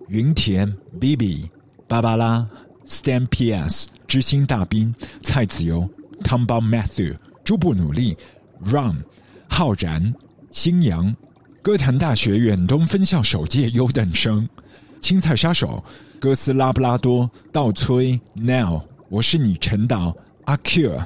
[0.10, 1.50] 云田、B B、
[1.88, 2.46] 芭芭拉、
[2.86, 4.94] Stan P S、知心大兵、
[5.24, 5.88] 蔡子游、
[6.24, 8.18] Tom Bob Matthew、朱布努力、
[8.62, 9.04] Run。
[9.50, 10.14] 浩然、
[10.52, 11.16] 新阳、
[11.62, 14.48] 歌坛大学远东分校首届优等生、
[15.00, 15.82] 青菜杀手、
[16.20, 20.14] 哥斯拉布拉多、倒崔、Now，我是你陈导、
[20.44, 21.00] 阿 Q，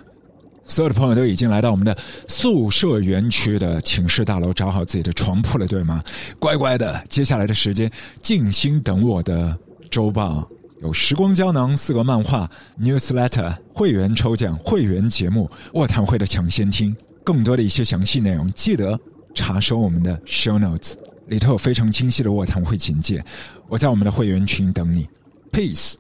[0.63, 1.95] 所有的朋友都已经来到我们的
[2.27, 6.03] 宿舍园区的寝室大楼，找好自己的床铺了，对吗？
[6.39, 7.89] 乖乖的，接下来的时间
[8.23, 9.55] 静心等我的
[9.91, 10.49] 周报，
[10.81, 12.49] 有时光胶囊、四个漫画、
[12.81, 16.95] Newsletter、会员抽奖、会员节目、卧谈会的抢先听。
[17.23, 18.99] 更多的一些详细内容，记得
[19.35, 20.95] 查收我们的 show notes，
[21.27, 23.23] 里头有非常清晰的卧谈会简介。
[23.67, 25.07] 我在我们的会员群等你
[25.51, 25.93] ，peace。